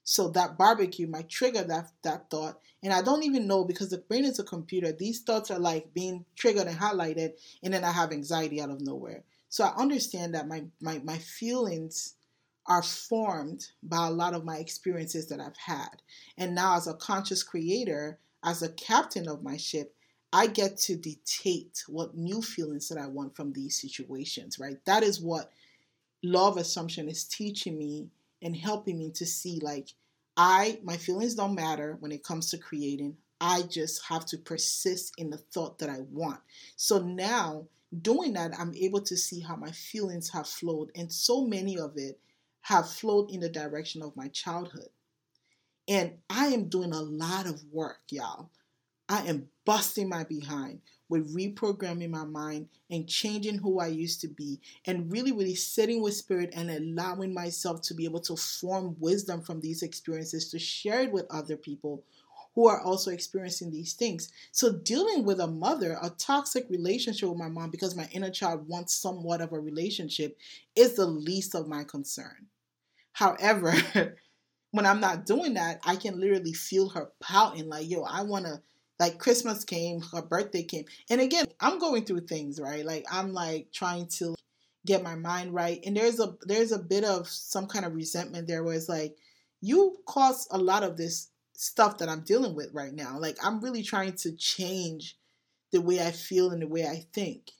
So 0.04 0.30
that 0.30 0.58
barbecue 0.58 1.08
might 1.08 1.30
trigger 1.30 1.64
that 1.64 1.92
that 2.02 2.30
thought, 2.30 2.60
and 2.84 2.92
I 2.92 3.02
don't 3.02 3.24
even 3.24 3.48
know 3.48 3.64
because 3.64 3.92
the 3.92 4.00
brain 4.00 4.26
is 4.26 4.40
a 4.40 4.44
computer. 4.44 4.92
These 4.92 5.22
thoughts 5.22 5.52
are 5.52 5.60
like 5.60 5.94
being 5.94 6.26
triggered 6.36 6.68
and 6.68 6.78
highlighted, 6.78 7.34
and 7.64 7.74
then 7.74 7.84
I 7.84 7.92
have 7.92 8.12
anxiety 8.12 8.60
out 8.60 8.72
of 8.72 8.82
nowhere. 8.82 9.24
So 9.52 9.66
I 9.66 9.76
understand 9.76 10.34
that 10.34 10.48
my 10.48 10.64
my 10.82 11.00
my 11.04 11.18
feelings 11.18 12.16
are 12.68 12.82
formed 12.82 13.68
by 13.84 14.08
a 14.08 14.12
lot 14.12 14.34
of 14.34 14.46
my 14.46 14.58
experiences 14.58 15.28
that 15.28 15.42
I've 15.42 15.58
had. 15.58 16.02
And 16.38 16.56
now, 16.56 16.78
as 16.78 16.88
a 16.88 16.94
conscious 16.94 17.44
creator, 17.44 18.18
as 18.44 18.64
a 18.64 18.72
captain 18.72 19.28
of 19.28 19.44
my 19.44 19.58
ship, 19.58 19.94
I 20.32 20.48
get 20.48 20.78
to 20.80 20.96
dictate 20.96 21.84
what 21.88 22.16
new 22.16 22.42
feelings 22.42 22.88
that 22.88 22.98
I 22.98 23.08
want 23.08 23.36
from 23.36 23.52
these 23.52 23.80
situations, 23.80 24.58
right? 24.58 24.78
That 24.86 25.04
is 25.04 25.20
what 25.20 25.52
of 26.34 26.58
assumption 26.58 27.10
is 27.10 27.26
teaching 27.26 27.78
me 27.78 28.08
and 28.42 28.56
helping 28.56 28.98
me 28.98 29.12
to 29.12 29.26
see 29.26 29.60
like 29.62 29.90
I 30.38 30.80
my 30.82 30.96
feelings 30.96 31.36
don't 31.36 31.56
matter 31.56 31.98
when 32.00 32.14
it 32.14 32.24
comes 32.24 32.52
to 32.52 32.58
creating. 32.58 33.18
I 33.42 33.64
just 33.64 34.06
have 34.06 34.26
to 34.28 34.38
persist 34.38 35.14
in 35.18 35.30
the 35.30 35.38
thought 35.38 35.80
that 35.80 35.90
I 35.90 36.02
want. 36.10 36.40
So 36.78 37.00
now 37.00 37.66
doing 38.02 38.34
that, 38.34 38.58
I'm 38.58 38.74
able 38.76 39.02
to 39.02 39.18
see 39.18 39.40
how 39.40 39.56
my 39.56 39.72
feelings 39.72 40.30
have 40.30 40.48
flowed, 40.48 40.92
and 40.96 41.12
so 41.12 41.46
many 41.46 41.78
of 41.78 41.94
it 41.98 42.20
have 42.62 42.90
flowed 42.90 43.32
in 43.32 43.40
the 43.40 43.50
direction 43.50 44.02
of 44.02 44.16
my 44.16 44.28
childhood. 44.30 44.90
And 45.88 46.14
I 46.30 46.48
am 46.48 46.70
doing 46.70 46.94
a 46.94 47.02
lot 47.02 47.48
of 47.48 47.64
work, 47.72 48.00
y'all. 48.10 48.50
I 49.10 49.24
am 49.24 49.50
busting 49.66 50.08
my 50.08 50.24
behind 50.24 50.80
with 51.10 51.36
reprogramming 51.36 52.12
my 52.12 52.24
mind 52.24 52.70
and 52.90 53.10
changing 53.10 53.58
who 53.58 53.82
I 53.82 53.88
used 53.88 54.22
to 54.22 54.30
be 54.30 54.62
and 54.86 55.12
really, 55.12 55.34
really 55.34 55.56
sitting 55.56 56.02
with 56.02 56.14
spirit 56.14 56.52
and 56.54 56.72
allowing 56.72 57.34
myself 57.34 57.82
to 57.82 57.94
be 57.94 58.06
able 58.06 58.22
to 58.22 58.38
form 58.38 58.96
wisdom 59.00 59.42
from 59.42 59.60
these 59.60 59.84
experiences 59.84 60.50
to 60.52 60.60
share 60.60 61.02
it 61.02 61.12
with 61.12 61.26
other 61.30 61.58
people 61.58 62.06
who 62.56 62.68
are 62.68 62.82
also 62.82 63.12
experiencing 63.12 63.72
these 63.72 63.94
things. 63.94 64.32
So, 64.52 64.74
dealing 64.74 65.24
with 65.24 65.40
a 65.40 65.48
mother, 65.48 65.98
a 66.02 66.10
toxic 66.10 66.70
relationship 66.70 67.30
with 67.30 67.38
my 67.38 67.48
mom 67.48 67.70
because 67.70 67.96
my 67.96 68.10
inner 68.12 68.30
child 68.30 68.68
wants 68.68 68.94
somewhat 68.94 69.42
of 69.42 69.54
a 69.54 69.60
relationship 69.60 70.38
is 70.76 70.96
the 70.96 71.06
least 71.06 71.56
of 71.56 71.68
my 71.68 71.84
concern. 71.84 72.48
However, 73.14 73.74
when 74.72 74.86
I'm 74.86 75.00
not 75.00 75.26
doing 75.26 75.54
that, 75.56 75.80
I 75.86 75.96
can 75.96 76.20
literally 76.20 76.54
feel 76.54 76.90
her 76.90 77.12
pouting 77.22 77.70
like, 77.70 77.90
yo, 77.90 78.04
I 78.04 78.24
want 78.24 78.46
to, 78.46 78.62
like, 79.00 79.18
Christmas 79.18 79.64
came, 79.64 80.02
her 80.14 80.22
birthday 80.22 80.64
came. 80.64 80.86
And 81.10 81.22
again, 81.22 81.46
I'm 81.60 81.80
going 81.80 82.06
through 82.06 82.22
things, 82.22 82.60
right? 82.60 82.86
Like, 82.86 83.06
I'm 83.12 83.34
like 83.34 83.68
trying 83.72 84.08
to 84.18 84.36
get 84.86 85.04
my 85.04 85.16
mind 85.16 85.54
right. 85.54 85.80
And 85.86 85.96
there's 85.96 86.20
a, 86.20 86.36
there's 86.42 86.72
a 86.72 86.80
bit 86.80 87.04
of 87.04 87.28
some 87.28 87.68
kind 87.68 87.86
of 87.86 87.96
resentment 87.96 88.48
there 88.48 88.64
where 88.64 88.76
it's 88.76 88.90
like, 88.90 89.16
you 89.62 89.98
caused 90.08 90.48
a 90.52 90.58
lot 90.58 90.84
of 90.84 90.98
this 90.98 91.30
stuff 91.54 91.98
that 92.00 92.10
I'm 92.10 92.22
dealing 92.22 92.56
with 92.56 92.74
right 92.74 92.94
now. 92.94 93.18
Like, 93.20 93.38
I'm 93.44 93.62
really 93.62 93.84
trying 93.84 94.14
to 94.14 94.32
change 94.34 95.18
the 95.72 95.82
way 95.82 96.06
I 96.06 96.12
feel 96.12 96.52
and 96.52 96.62
the 96.62 96.68
way 96.68 96.86
I 96.86 97.06
think. 97.14 97.52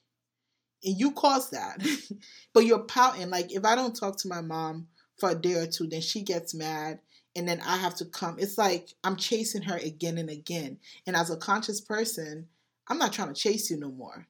And 0.84 0.98
you 0.98 1.12
caused 1.12 1.52
that. 1.52 1.86
but 2.52 2.66
you're 2.66 2.80
pouting. 2.80 3.30
Like, 3.30 3.52
if 3.52 3.64
I 3.64 3.74
don't 3.74 3.94
talk 3.96 4.18
to 4.18 4.28
my 4.28 4.40
mom, 4.40 4.88
for 5.22 5.30
a 5.30 5.34
day 5.36 5.54
or 5.54 5.66
two, 5.66 5.86
then 5.86 6.00
she 6.00 6.22
gets 6.22 6.52
mad 6.52 6.98
and 7.36 7.48
then 7.48 7.60
I 7.60 7.76
have 7.76 7.94
to 7.96 8.04
come. 8.04 8.36
It's 8.40 8.58
like 8.58 8.94
I'm 9.04 9.14
chasing 9.14 9.62
her 9.62 9.76
again 9.76 10.18
and 10.18 10.28
again. 10.28 10.78
And 11.06 11.14
as 11.14 11.30
a 11.30 11.36
conscious 11.36 11.80
person, 11.80 12.48
I'm 12.88 12.98
not 12.98 13.12
trying 13.12 13.28
to 13.28 13.40
chase 13.40 13.70
you 13.70 13.78
no 13.78 13.92
more. 13.92 14.26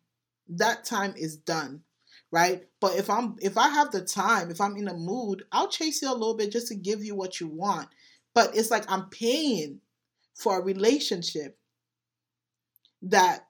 That 0.51 0.85
time 0.85 1.15
is 1.17 1.37
done, 1.37 1.83
right? 2.31 2.65
But 2.79 2.97
if 2.97 3.09
I'm 3.09 3.37
if 3.41 3.57
I 3.57 3.71
have 3.71 3.91
the 3.91 4.03
time, 4.03 4.51
if 4.51 4.61
I'm 4.61 4.77
in 4.77 4.87
a 4.87 4.95
mood, 4.95 5.45
I'll 5.51 5.69
chase 5.69 6.03
you 6.03 6.11
a 6.11 6.13
little 6.13 6.37
bit 6.37 6.53
just 6.53 6.69
to 6.69 6.75
give 6.75 7.03
you 7.03 7.15
what 7.15 7.41
you 7.41 7.49
want. 7.49 7.89
But 8.35 8.57
it's 8.57 8.71
like 8.71 8.91
I'm 8.91 9.09
paying 9.11 9.81
for 10.35 10.59
a 10.59 10.63
relationship 10.63 11.59
that 13.03 13.47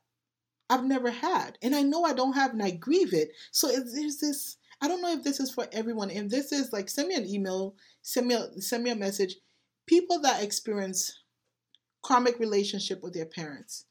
I've 0.69 0.85
never 0.85 1.11
had. 1.11 1.59
And 1.63 1.75
I 1.75 1.83
know 1.83 2.05
I 2.05 2.15
don't 2.15 2.33
have 2.33 2.53
and 2.53 2.63
I 2.63 2.71
grieve 2.71 3.13
it. 3.13 3.31
So 3.51 3.69
there's 3.69 4.19
this 4.19 4.57
I 4.81 4.89
don't 4.89 5.01
know 5.01 5.13
if 5.13 5.23
this 5.23 5.39
is 5.39 5.53
for 5.53 5.69
everyone. 5.71 6.11
If 6.11 6.29
this 6.29 6.51
is 6.51 6.73
like 6.73 6.89
send 6.89 7.09
me 7.09 7.15
an 7.15 7.27
email, 7.27 7.77
send 8.03 8.27
me 8.27 8.35
a 8.35 8.61
send 8.61 8.83
me 8.83 8.91
a 8.91 8.97
message. 8.97 9.37
People 9.87 10.21
that 10.23 10.43
experience 10.43 11.21
karmic 12.03 12.39
relationship 12.41 13.03
with 13.03 13.15
their 13.15 13.27
parents. 13.27 13.85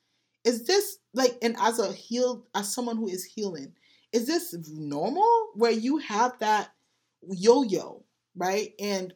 Is 0.44 0.66
this 0.66 0.98
like 1.14 1.38
and 1.42 1.56
as 1.60 1.80
a 1.80 1.94
healed 1.94 2.44
as 2.56 2.74
someone 2.74 2.98
who 2.98 3.08
is 3.08 3.24
healing, 3.24 3.74
is 4.12 4.28
this 4.28 4.56
normal 4.68 5.52
where 5.56 5.72
you 5.72 6.00
have 6.00 6.38
that 6.40 6.74
yo-yo, 7.30 8.04
right? 8.36 8.74
And 8.80 9.14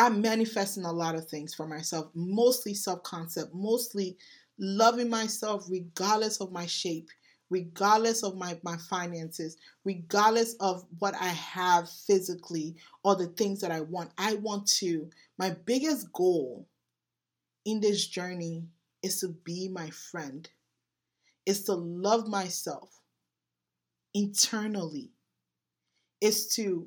I'm 0.00 0.20
manifesting 0.20 0.84
a 0.84 0.92
lot 0.92 1.16
of 1.16 1.28
things 1.28 1.54
for 1.54 1.66
myself, 1.66 2.12
mostly 2.14 2.72
self 2.72 3.02
concept, 3.02 3.52
mostly 3.52 4.16
loving 4.56 5.10
myself 5.10 5.66
regardless 5.68 6.40
of 6.40 6.52
my 6.52 6.66
shape, 6.66 7.08
regardless 7.50 8.22
of 8.22 8.36
my, 8.36 8.60
my 8.62 8.76
finances, 8.76 9.56
regardless 9.84 10.54
of 10.60 10.86
what 11.00 11.16
I 11.16 11.30
have 11.30 11.90
physically 11.90 12.76
or 13.02 13.16
the 13.16 13.26
things 13.26 13.60
that 13.60 13.72
I 13.72 13.80
want. 13.80 14.12
I 14.16 14.34
want 14.34 14.68
to, 14.78 15.10
my 15.36 15.56
biggest 15.66 16.12
goal 16.12 16.68
in 17.64 17.80
this 17.80 18.06
journey 18.06 18.68
is 19.02 19.18
to 19.18 19.30
be 19.42 19.68
my 19.68 19.90
friend, 19.90 20.48
is 21.44 21.64
to 21.64 21.74
love 21.74 22.28
myself 22.28 23.00
internally, 24.14 25.10
is 26.20 26.54
to 26.54 26.86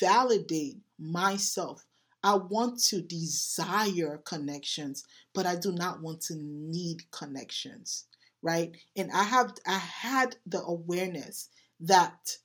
validate 0.00 0.78
myself 0.98 1.84
I 2.22 2.34
want 2.34 2.80
to 2.84 3.00
desire 3.00 4.20
connections, 4.24 5.04
but 5.34 5.46
I 5.46 5.56
do 5.56 5.72
not 5.72 6.02
want 6.02 6.20
to 6.22 6.34
need 6.36 7.10
connections, 7.10 8.06
right? 8.42 8.76
And 8.96 9.10
I 9.12 9.22
have 9.22 9.54
I 9.66 9.78
had 9.78 10.36
the 10.46 10.62
awareness 10.62 11.48
that 11.80 12.38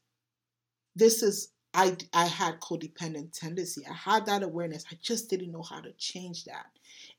this 0.95 1.23
is 1.23 1.49
I 1.73 1.97
I 2.13 2.25
had 2.25 2.59
codependent 2.59 3.37
tendency. 3.37 3.83
I 3.89 3.93
had 3.93 4.27
that 4.27 4.43
awareness. 4.43 4.85
I 4.91 4.97
just 5.01 5.29
didn't 5.29 5.51
know 5.51 5.63
how 5.63 5.81
to 5.81 5.91
change 5.93 6.45
that. 6.45 6.67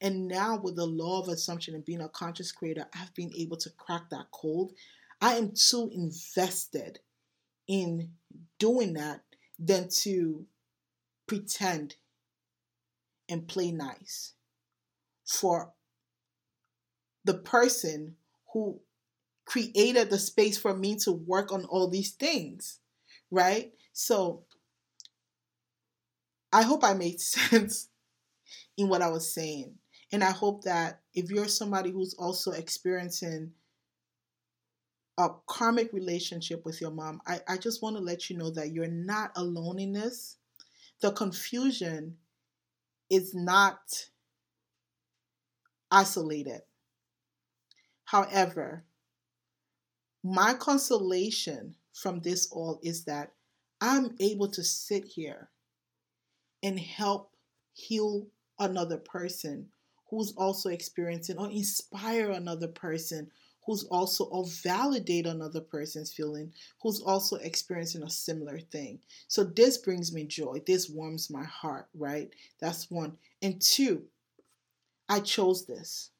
And 0.01 0.29
now 0.29 0.57
with 0.57 0.77
the 0.77 0.87
law 0.87 1.21
of 1.21 1.29
assumption 1.29 1.75
and 1.75 1.85
being 1.85 2.01
a 2.01 2.09
conscious 2.09 2.53
creator, 2.53 2.87
I've 2.95 3.15
been 3.15 3.33
able 3.37 3.57
to 3.59 3.71
crack 3.71 4.11
that 4.11 4.31
code. 4.31 4.71
I 5.21 5.35
am 5.35 5.53
too 5.53 5.91
invested 5.93 7.01
in 7.67 8.11
doing 8.59 8.93
that 8.95 9.23
than 9.59 9.89
to 9.89 10.47
pretend 11.27 11.97
and 13.29 13.49
play 13.49 13.71
nice 13.71 14.33
for 15.25 15.73
the 17.25 17.35
person 17.35 18.17
who 18.53 18.81
created 19.45 20.11
the 20.11 20.19
space 20.19 20.57
for 20.57 20.75
me 20.75 20.97
to 20.97 21.13
work 21.13 21.53
on 21.53 21.65
all 21.67 21.89
these 21.89 22.13
things, 22.13 22.81
right? 23.31 23.73
So 23.93 24.45
I 26.53 26.63
hope 26.63 26.85
I 26.85 26.95
made 26.95 27.21
sense 27.21 27.89
in 28.77 28.89
what 28.89 29.03
I 29.03 29.09
was 29.09 29.33
saying. 29.33 29.75
And 30.13 30.23
I 30.23 30.31
hope 30.31 30.63
that 30.65 31.01
if 31.15 31.31
you're 31.31 31.49
somebody 31.49 31.91
who's 31.91 32.15
also 32.15 32.53
experiencing 32.53 33.53
a 35.19 35.31
karmic 35.47 35.93
relationship 35.93 36.65
with 36.65 36.81
your 36.81 36.91
mom, 36.91 37.21
I, 37.27 37.41
I 37.49 37.57
just 37.57 37.83
want 37.83 37.97
to 37.97 38.03
let 38.03 38.31
you 38.31 38.37
know 38.37 38.51
that 38.51 38.73
you're 38.73 38.87
not 38.87 39.33
alone 39.37 39.79
in 39.79 39.93
this. 39.93 40.37
The 41.01 41.13
confusion 41.13 42.17
is 43.15 43.33
not 43.33 43.79
isolated. 45.91 46.63
However, 48.05 48.85
my 50.25 50.55
consolation 50.55 51.77
from 51.93 52.21
this 52.21 52.49
all 52.51 52.81
is 52.83 53.05
that 53.05 53.33
I'm 53.81 54.17
able 54.19 54.49
to 54.49 54.65
sit 54.65 55.05
here 55.05 55.51
and 56.63 56.79
help 56.79 57.31
heal 57.73 58.27
another 58.59 58.99
person 58.99 59.69
who's 60.11 60.33
also 60.37 60.71
experiencing 60.71 61.39
or 61.39 61.51
inspire 61.51 62.31
another 62.31 62.69
person 62.69 63.31
who's 63.67 63.85
also 63.85 64.25
or 64.25 64.45
validate 64.63 65.27
another 65.27 65.61
person's 65.61 66.13
feeling 66.13 66.53
who's 66.83 67.01
also 67.01 67.37
experiencing 67.37 68.03
a 68.03 68.11
similar 68.11 68.59
thing. 68.59 68.99
So 69.29 69.45
this 69.45 69.79
brings 69.79 70.13
me 70.13 70.25
joy. 70.25 70.63
This 70.67 70.89
warms 70.89 71.31
my 71.31 71.45
heart, 71.45 71.89
right? 71.95 72.29
That's 72.61 72.91
one. 72.91 73.17
And 73.43 73.61
two, 73.61 74.05
I 75.09 75.21
chose 75.21 75.67
this. 75.67 76.11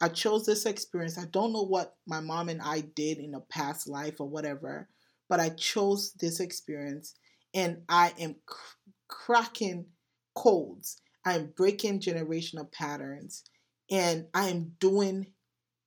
I 0.00 0.08
chose 0.08 0.44
this 0.44 0.66
experience. 0.66 1.18
I 1.18 1.24
don't 1.26 1.52
know 1.52 1.62
what 1.62 1.96
my 2.06 2.20
mom 2.20 2.48
and 2.48 2.60
I 2.60 2.80
did 2.80 3.18
in 3.18 3.34
a 3.34 3.40
past 3.40 3.88
life 3.88 4.20
or 4.20 4.28
whatever, 4.28 4.88
but 5.28 5.40
I 5.40 5.50
chose 5.50 6.12
this 6.12 6.40
experience 6.40 7.14
and 7.54 7.78
I 7.88 8.12
am 8.18 8.36
cr- 8.44 8.76
cracking 9.08 9.86
codes. 10.34 11.00
I'm 11.24 11.52
breaking 11.56 12.00
generational 12.00 12.70
patterns 12.70 13.44
and 13.90 14.26
I 14.34 14.48
am 14.48 14.72
doing 14.80 15.28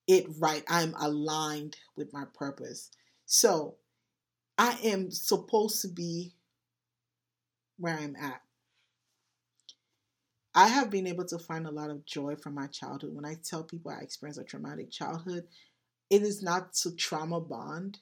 it 0.09 0.25
right. 0.39 0.63
I'm 0.67 0.95
aligned 0.99 1.77
with 1.95 2.11
my 2.11 2.23
purpose. 2.33 2.89
So 3.27 3.75
I 4.57 4.75
am 4.83 5.11
supposed 5.11 5.83
to 5.83 5.87
be 5.87 6.33
where 7.77 7.95
I'm 7.95 8.15
at. 8.15 8.41
I 10.55 10.67
have 10.67 10.89
been 10.89 11.05
able 11.05 11.25
to 11.25 11.37
find 11.37 11.67
a 11.67 11.71
lot 11.71 11.91
of 11.91 12.05
joy 12.05 12.35
from 12.35 12.55
my 12.55 12.65
childhood. 12.65 13.13
When 13.13 13.23
I 13.23 13.35
tell 13.35 13.63
people 13.63 13.91
I 13.91 14.01
experienced 14.01 14.41
a 14.41 14.43
traumatic 14.43 14.89
childhood, 14.89 15.43
it 16.09 16.23
is 16.23 16.41
not 16.41 16.73
to 16.73 16.95
trauma 16.95 17.39
bond, 17.39 17.99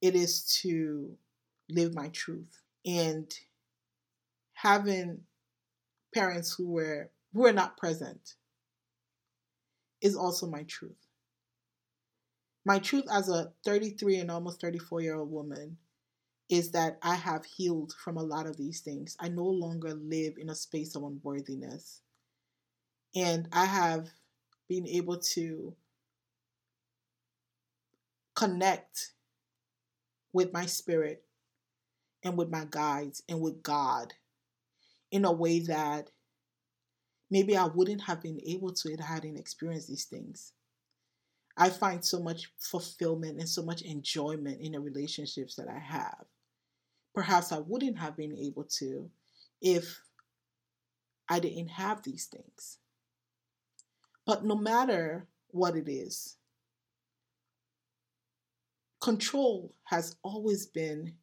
it 0.00 0.14
is 0.16 0.46
to 0.62 1.18
live 1.68 1.94
my 1.94 2.08
truth. 2.08 2.62
And 2.86 3.30
having 4.54 5.20
parents 6.14 6.54
who 6.54 6.70
were 6.70 7.10
who 7.34 7.42
were 7.42 7.52
not 7.52 7.76
present 7.76 8.36
is 10.04 10.14
also 10.14 10.46
my 10.46 10.62
truth. 10.64 11.08
My 12.64 12.78
truth 12.78 13.06
as 13.10 13.28
a 13.28 13.52
33 13.64 14.18
and 14.18 14.30
almost 14.30 14.60
34 14.60 15.00
year 15.00 15.16
old 15.16 15.32
woman 15.32 15.78
is 16.50 16.70
that 16.72 16.98
I 17.02 17.14
have 17.14 17.44
healed 17.44 17.94
from 18.04 18.18
a 18.18 18.22
lot 18.22 18.46
of 18.46 18.56
these 18.56 18.80
things. 18.80 19.16
I 19.18 19.28
no 19.28 19.46
longer 19.46 19.94
live 19.94 20.34
in 20.38 20.50
a 20.50 20.54
space 20.54 20.94
of 20.94 21.02
unworthiness. 21.02 22.02
And 23.16 23.48
I 23.50 23.64
have 23.64 24.08
been 24.68 24.86
able 24.86 25.18
to 25.18 25.74
connect 28.34 29.12
with 30.32 30.52
my 30.52 30.66
spirit 30.66 31.22
and 32.22 32.36
with 32.36 32.50
my 32.50 32.66
guides 32.68 33.22
and 33.28 33.40
with 33.40 33.62
God 33.62 34.12
in 35.10 35.24
a 35.24 35.32
way 35.32 35.60
that 35.60 36.10
maybe 37.30 37.56
I 37.56 37.66
wouldn't 37.66 38.02
have 38.02 38.22
been 38.22 38.40
able 38.46 38.72
to 38.72 38.96
I 39.00 39.04
hadn't 39.04 39.38
experienced 39.38 39.88
these 39.88 40.04
things. 40.04 40.52
I 41.56 41.70
find 41.70 42.04
so 42.04 42.20
much 42.20 42.50
fulfillment 42.58 43.38
and 43.38 43.48
so 43.48 43.62
much 43.62 43.82
enjoyment 43.82 44.60
in 44.60 44.72
the 44.72 44.80
relationships 44.80 45.54
that 45.56 45.68
I 45.68 45.78
have. 45.78 46.24
Perhaps 47.14 47.52
I 47.52 47.58
wouldn't 47.58 47.98
have 47.98 48.16
been 48.16 48.36
able 48.36 48.64
to 48.78 49.08
if 49.62 50.00
I 51.28 51.38
didn't 51.38 51.68
have 51.68 52.02
these 52.02 52.26
things. 52.26 52.78
But 54.26 54.44
no 54.44 54.56
matter 54.56 55.26
what 55.48 55.76
it 55.76 55.88
is, 55.88 56.36
control 59.00 59.74
has 59.84 60.16
always 60.22 60.66
been 60.66 61.14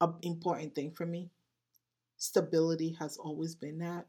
an 0.00 0.14
important 0.22 0.74
thing 0.74 0.90
for 0.90 1.06
me. 1.06 1.30
Stability 2.16 2.96
has 2.98 3.16
always 3.16 3.54
been 3.54 3.78
that. 3.78 4.06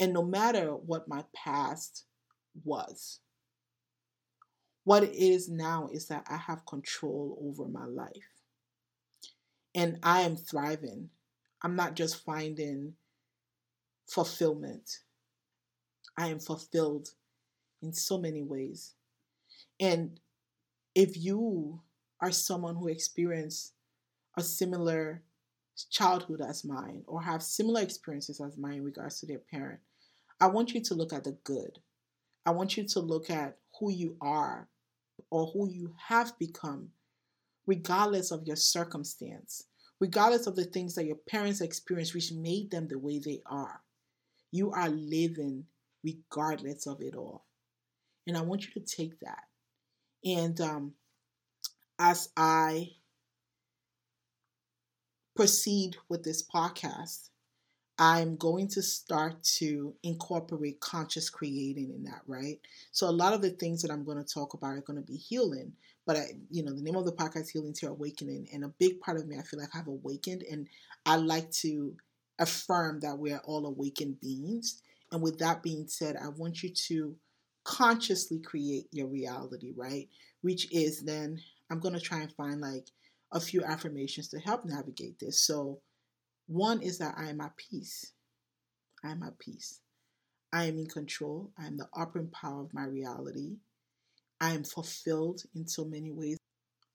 And 0.00 0.12
no 0.12 0.22
matter 0.22 0.74
what 0.74 1.08
my 1.08 1.24
past 1.34 2.04
was, 2.64 3.20
what 4.84 5.02
it 5.02 5.14
is 5.14 5.48
now 5.48 5.88
is 5.92 6.06
that 6.08 6.26
I 6.30 6.36
have 6.36 6.64
control 6.66 7.38
over 7.42 7.68
my 7.68 7.84
life. 7.84 8.12
And 9.74 9.98
I 10.02 10.22
am 10.22 10.36
thriving. 10.36 11.10
I'm 11.62 11.76
not 11.76 11.94
just 11.94 12.24
finding 12.24 12.94
fulfillment, 14.08 15.00
I 16.16 16.28
am 16.28 16.40
fulfilled 16.40 17.10
in 17.82 17.92
so 17.92 18.18
many 18.18 18.42
ways. 18.42 18.94
And 19.78 20.18
if 20.94 21.16
you 21.16 21.82
are 22.20 22.32
someone 22.32 22.74
who 22.74 22.88
experienced 22.88 23.74
a 24.36 24.42
similar 24.42 25.22
childhood 25.90 26.40
as 26.40 26.64
mine 26.64 27.02
or 27.06 27.22
have 27.22 27.42
similar 27.42 27.82
experiences 27.82 28.40
as 28.40 28.56
mine 28.56 28.78
in 28.78 28.84
regards 28.84 29.20
to 29.20 29.26
their 29.26 29.38
parent, 29.38 29.80
I 30.40 30.46
want 30.46 30.74
you 30.74 30.80
to 30.82 30.94
look 30.94 31.12
at 31.12 31.24
the 31.24 31.36
good. 31.44 31.78
I 32.46 32.50
want 32.50 32.76
you 32.76 32.84
to 32.88 33.00
look 33.00 33.30
at 33.30 33.58
who 33.78 33.90
you 33.90 34.16
are 34.20 34.68
or 35.30 35.46
who 35.46 35.68
you 35.68 35.94
have 36.06 36.38
become, 36.38 36.90
regardless 37.66 38.30
of 38.30 38.46
your 38.46 38.56
circumstance, 38.56 39.64
regardless 40.00 40.46
of 40.46 40.56
the 40.56 40.64
things 40.64 40.94
that 40.94 41.04
your 41.04 41.18
parents 41.28 41.60
experienced, 41.60 42.14
which 42.14 42.32
made 42.32 42.70
them 42.70 42.88
the 42.88 42.98
way 42.98 43.18
they 43.18 43.42
are. 43.46 43.82
You 44.50 44.70
are 44.72 44.88
living 44.88 45.64
regardless 46.04 46.86
of 46.86 47.02
it 47.02 47.14
all. 47.14 47.44
And 48.26 48.36
I 48.36 48.42
want 48.42 48.66
you 48.66 48.72
to 48.74 48.96
take 48.96 49.18
that. 49.20 49.44
And 50.24 50.60
um, 50.60 50.92
as 51.98 52.30
I 52.36 52.90
proceed 55.34 55.96
with 56.08 56.24
this 56.24 56.46
podcast, 56.46 57.30
I'm 57.98 58.36
going 58.36 58.68
to 58.68 58.82
start 58.82 59.42
to 59.58 59.92
incorporate 60.04 60.80
conscious 60.80 61.28
creating 61.28 61.92
in 61.92 62.04
that, 62.04 62.22
right? 62.26 62.60
So 62.92 63.08
a 63.08 63.10
lot 63.10 63.32
of 63.32 63.42
the 63.42 63.50
things 63.50 63.82
that 63.82 63.90
I'm 63.90 64.04
going 64.04 64.22
to 64.22 64.34
talk 64.34 64.54
about 64.54 64.76
are 64.76 64.82
going 64.82 65.00
to 65.00 65.06
be 65.06 65.16
healing, 65.16 65.72
but 66.06 66.16
I, 66.16 66.26
you 66.50 66.62
know, 66.62 66.72
the 66.72 66.82
name 66.82 66.96
of 66.96 67.04
the 67.04 67.12
podcast 67.12 67.50
Healing 67.50 67.74
to 67.74 67.88
Awakening, 67.88 68.48
and 68.52 68.64
a 68.64 68.68
big 68.78 69.00
part 69.00 69.18
of 69.18 69.26
me, 69.26 69.36
I 69.36 69.42
feel 69.42 69.58
like 69.60 69.74
I've 69.74 69.88
awakened, 69.88 70.44
and 70.48 70.68
I 71.04 71.16
like 71.16 71.50
to 71.62 71.94
affirm 72.38 73.00
that 73.00 73.18
we're 73.18 73.42
all 73.44 73.66
awakened 73.66 74.20
beings. 74.20 74.80
And 75.10 75.20
with 75.20 75.38
that 75.40 75.62
being 75.62 75.88
said, 75.88 76.16
I 76.16 76.28
want 76.28 76.62
you 76.62 76.70
to 76.70 77.16
consciously 77.64 78.38
create 78.38 78.86
your 78.92 79.08
reality, 79.08 79.72
right? 79.76 80.08
Which 80.42 80.72
is 80.72 81.02
then 81.02 81.40
I'm 81.70 81.80
going 81.80 81.94
to 81.94 82.00
try 82.00 82.20
and 82.20 82.32
find 82.32 82.60
like 82.60 82.86
a 83.32 83.40
few 83.40 83.62
affirmations 83.64 84.28
to 84.28 84.38
help 84.38 84.64
navigate 84.64 85.18
this. 85.18 85.40
So 85.40 85.80
one 86.48 86.80
is 86.82 86.98
that 86.98 87.14
I 87.16 87.28
am 87.28 87.40
at 87.42 87.56
peace. 87.56 88.12
I 89.04 89.10
am 89.10 89.22
at 89.22 89.38
peace. 89.38 89.80
I 90.50 90.64
am 90.64 90.78
in 90.78 90.86
control. 90.86 91.50
I 91.58 91.66
am 91.66 91.76
the 91.76 91.88
operating 91.94 92.30
power 92.30 92.62
of 92.62 92.72
my 92.72 92.84
reality. 92.84 93.58
I 94.40 94.54
am 94.54 94.64
fulfilled 94.64 95.42
in 95.54 95.68
so 95.68 95.84
many 95.84 96.10
ways. 96.10 96.38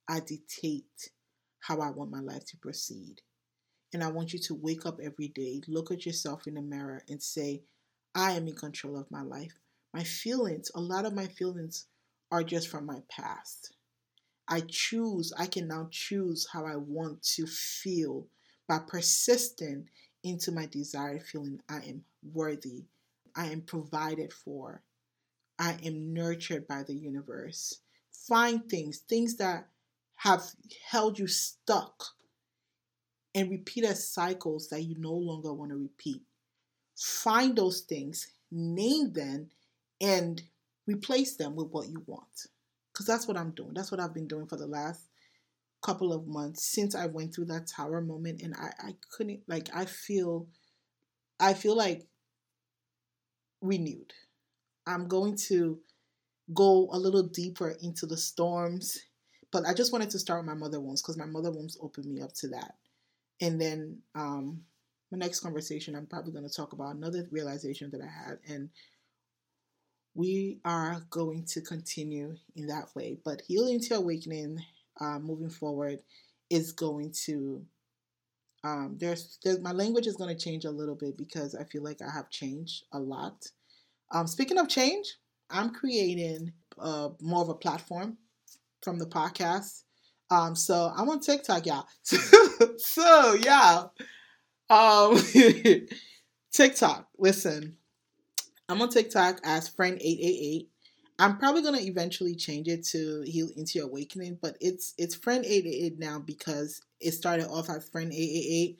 I 0.09 0.21
dictate 0.21 1.11
how 1.59 1.79
I 1.81 1.91
want 1.91 2.09
my 2.09 2.19
life 2.19 2.45
to 2.47 2.57
proceed. 2.57 3.21
And 3.93 4.03
I 4.03 4.09
want 4.09 4.33
you 4.33 4.39
to 4.39 4.55
wake 4.55 4.87
up 4.87 4.99
every 4.99 5.27
day, 5.27 5.61
look 5.67 5.91
at 5.91 6.05
yourself 6.05 6.47
in 6.47 6.55
the 6.55 6.61
mirror, 6.61 7.03
and 7.07 7.21
say, 7.21 7.61
I 8.15 8.31
am 8.31 8.47
in 8.47 8.55
control 8.55 8.97
of 8.97 9.11
my 9.11 9.21
life. 9.21 9.53
My 9.93 10.03
feelings, 10.03 10.71
a 10.73 10.81
lot 10.81 11.05
of 11.05 11.13
my 11.13 11.27
feelings 11.27 11.85
are 12.31 12.43
just 12.43 12.69
from 12.69 12.87
my 12.87 13.03
past. 13.07 13.75
I 14.47 14.61
choose, 14.67 15.31
I 15.37 15.45
can 15.45 15.67
now 15.67 15.89
choose 15.91 16.47
how 16.51 16.65
I 16.65 16.75
want 16.75 17.21
to 17.35 17.45
feel 17.45 18.25
by 18.67 18.79
persisting 18.79 19.89
into 20.23 20.51
my 20.51 20.65
desired 20.65 21.23
feeling 21.23 21.59
I 21.69 21.77
am 21.77 22.03
worthy, 22.33 22.85
I 23.35 23.47
am 23.47 23.61
provided 23.61 24.31
for, 24.31 24.81
I 25.59 25.77
am 25.83 26.13
nurtured 26.13 26.67
by 26.67 26.83
the 26.83 26.95
universe. 26.95 27.79
Find 28.11 28.69
things, 28.69 28.99
things 28.99 29.37
that 29.37 29.67
have 30.15 30.43
held 30.89 31.19
you 31.19 31.27
stuck, 31.27 32.03
and 33.35 33.49
repeated 33.49 33.97
cycles 33.97 34.69
that 34.69 34.83
you 34.83 34.95
no 34.97 35.13
longer 35.13 35.53
want 35.53 35.71
to 35.71 35.77
repeat. 35.77 36.21
Find 36.95 37.55
those 37.55 37.81
things, 37.81 38.27
name 38.51 39.11
them, 39.13 39.49
and 39.99 40.41
replace 40.85 41.35
them 41.35 41.55
with 41.55 41.69
what 41.69 41.89
you 41.89 42.03
want. 42.05 42.47
Because 42.91 43.07
that's 43.07 43.27
what 43.27 43.37
I'm 43.37 43.51
doing. 43.51 43.73
That's 43.73 43.91
what 43.91 43.99
I've 43.99 44.13
been 44.13 44.27
doing 44.27 44.45
for 44.45 44.55
the 44.55 44.67
last 44.67 45.09
couple 45.83 46.13
of 46.13 46.27
months 46.27 46.65
since 46.65 46.95
I 46.95 47.07
went 47.07 47.35
through 47.35 47.45
that 47.45 47.67
tower 47.67 48.01
moment 48.01 48.41
and 48.41 48.55
I, 48.55 48.71
I 48.79 48.95
couldn't 49.11 49.41
like 49.47 49.69
I 49.73 49.85
feel 49.85 50.47
I 51.39 51.53
feel 51.53 51.75
like 51.75 52.07
renewed. 53.61 54.13
I'm 54.87 55.07
going 55.07 55.35
to 55.47 55.79
go 56.53 56.89
a 56.91 56.97
little 56.97 57.23
deeper 57.23 57.75
into 57.81 58.05
the 58.05 58.17
storms, 58.17 58.99
but 59.51 59.65
I 59.65 59.73
just 59.73 59.91
wanted 59.91 60.09
to 60.11 60.19
start 60.19 60.41
with 60.41 60.47
my 60.47 60.59
mother 60.59 60.79
wounds 60.79 61.01
because 61.01 61.17
my 61.17 61.25
mother 61.25 61.51
wounds 61.51 61.77
opened 61.81 62.07
me 62.07 62.21
up 62.21 62.33
to 62.35 62.49
that. 62.49 62.75
And 63.41 63.59
then 63.59 63.99
um 64.15 64.61
my 65.11 65.17
next 65.17 65.41
conversation 65.41 65.95
I'm 65.95 66.07
probably 66.07 66.31
going 66.31 66.47
to 66.47 66.55
talk 66.55 66.73
about 66.73 66.95
another 66.95 67.27
realization 67.31 67.91
that 67.91 68.01
I 68.01 68.07
had 68.07 68.39
and 68.47 68.69
we 70.15 70.59
are 70.63 71.01
going 71.09 71.45
to 71.45 71.61
continue 71.61 72.37
in 72.55 72.67
that 72.67 72.95
way. 72.95 73.17
But 73.23 73.41
healing 73.47 73.79
to 73.81 73.95
awakening 73.95 74.63
uh, 74.99 75.19
moving 75.19 75.49
forward 75.49 75.99
is 76.49 76.71
going 76.71 77.11
to 77.25 77.65
um, 78.63 78.95
there's, 78.97 79.39
there's 79.43 79.59
my 79.59 79.73
language 79.73 80.07
is 80.07 80.15
going 80.15 80.35
to 80.35 80.41
change 80.41 80.63
a 80.65 80.71
little 80.71 80.95
bit 80.95 81.17
because 81.17 81.53
I 81.53 81.65
feel 81.65 81.83
like 81.83 82.01
I 82.01 82.09
have 82.09 82.29
changed 82.29 82.85
a 82.93 82.99
lot. 82.99 83.45
Um, 84.11 84.25
speaking 84.25 84.57
of 84.57 84.69
change, 84.69 85.17
I'm 85.49 85.71
creating 85.71 86.53
uh, 86.79 87.09
more 87.19 87.41
of 87.41 87.49
a 87.49 87.55
platform 87.55 88.17
from 88.81 88.99
the 88.99 89.05
podcast. 89.05 89.83
Um, 90.31 90.55
so 90.55 90.91
I'm 90.95 91.09
on 91.09 91.19
TikTok, 91.19 91.65
y'all. 91.65 91.85
so 92.77 93.33
yeah, 93.33 93.83
um, 94.69 95.17
TikTok. 96.53 97.07
Listen, 97.17 97.77
I'm 98.69 98.81
on 98.81 98.89
TikTok 98.89 99.41
as 99.43 99.67
Fran 99.67 99.97
eight 99.99 100.19
eight 100.21 100.39
eight. 100.41 100.69
I'm 101.19 101.37
probably 101.37 101.61
gonna 101.61 101.79
eventually 101.79 102.35
change 102.35 102.67
it 102.67 102.85
to 102.87 103.21
Heal 103.21 103.49
into 103.55 103.79
Your 103.79 103.87
Awakening, 103.87 104.39
but 104.41 104.57
it's 104.59 104.93
it's 104.97 105.15
Fran 105.15 105.45
888 105.45 105.99
now 105.99 106.19
because 106.19 106.81
it 106.99 107.11
started 107.11 107.47
off 107.47 107.69
as 107.69 107.87
Fran 107.89 108.11
888. 108.11 108.79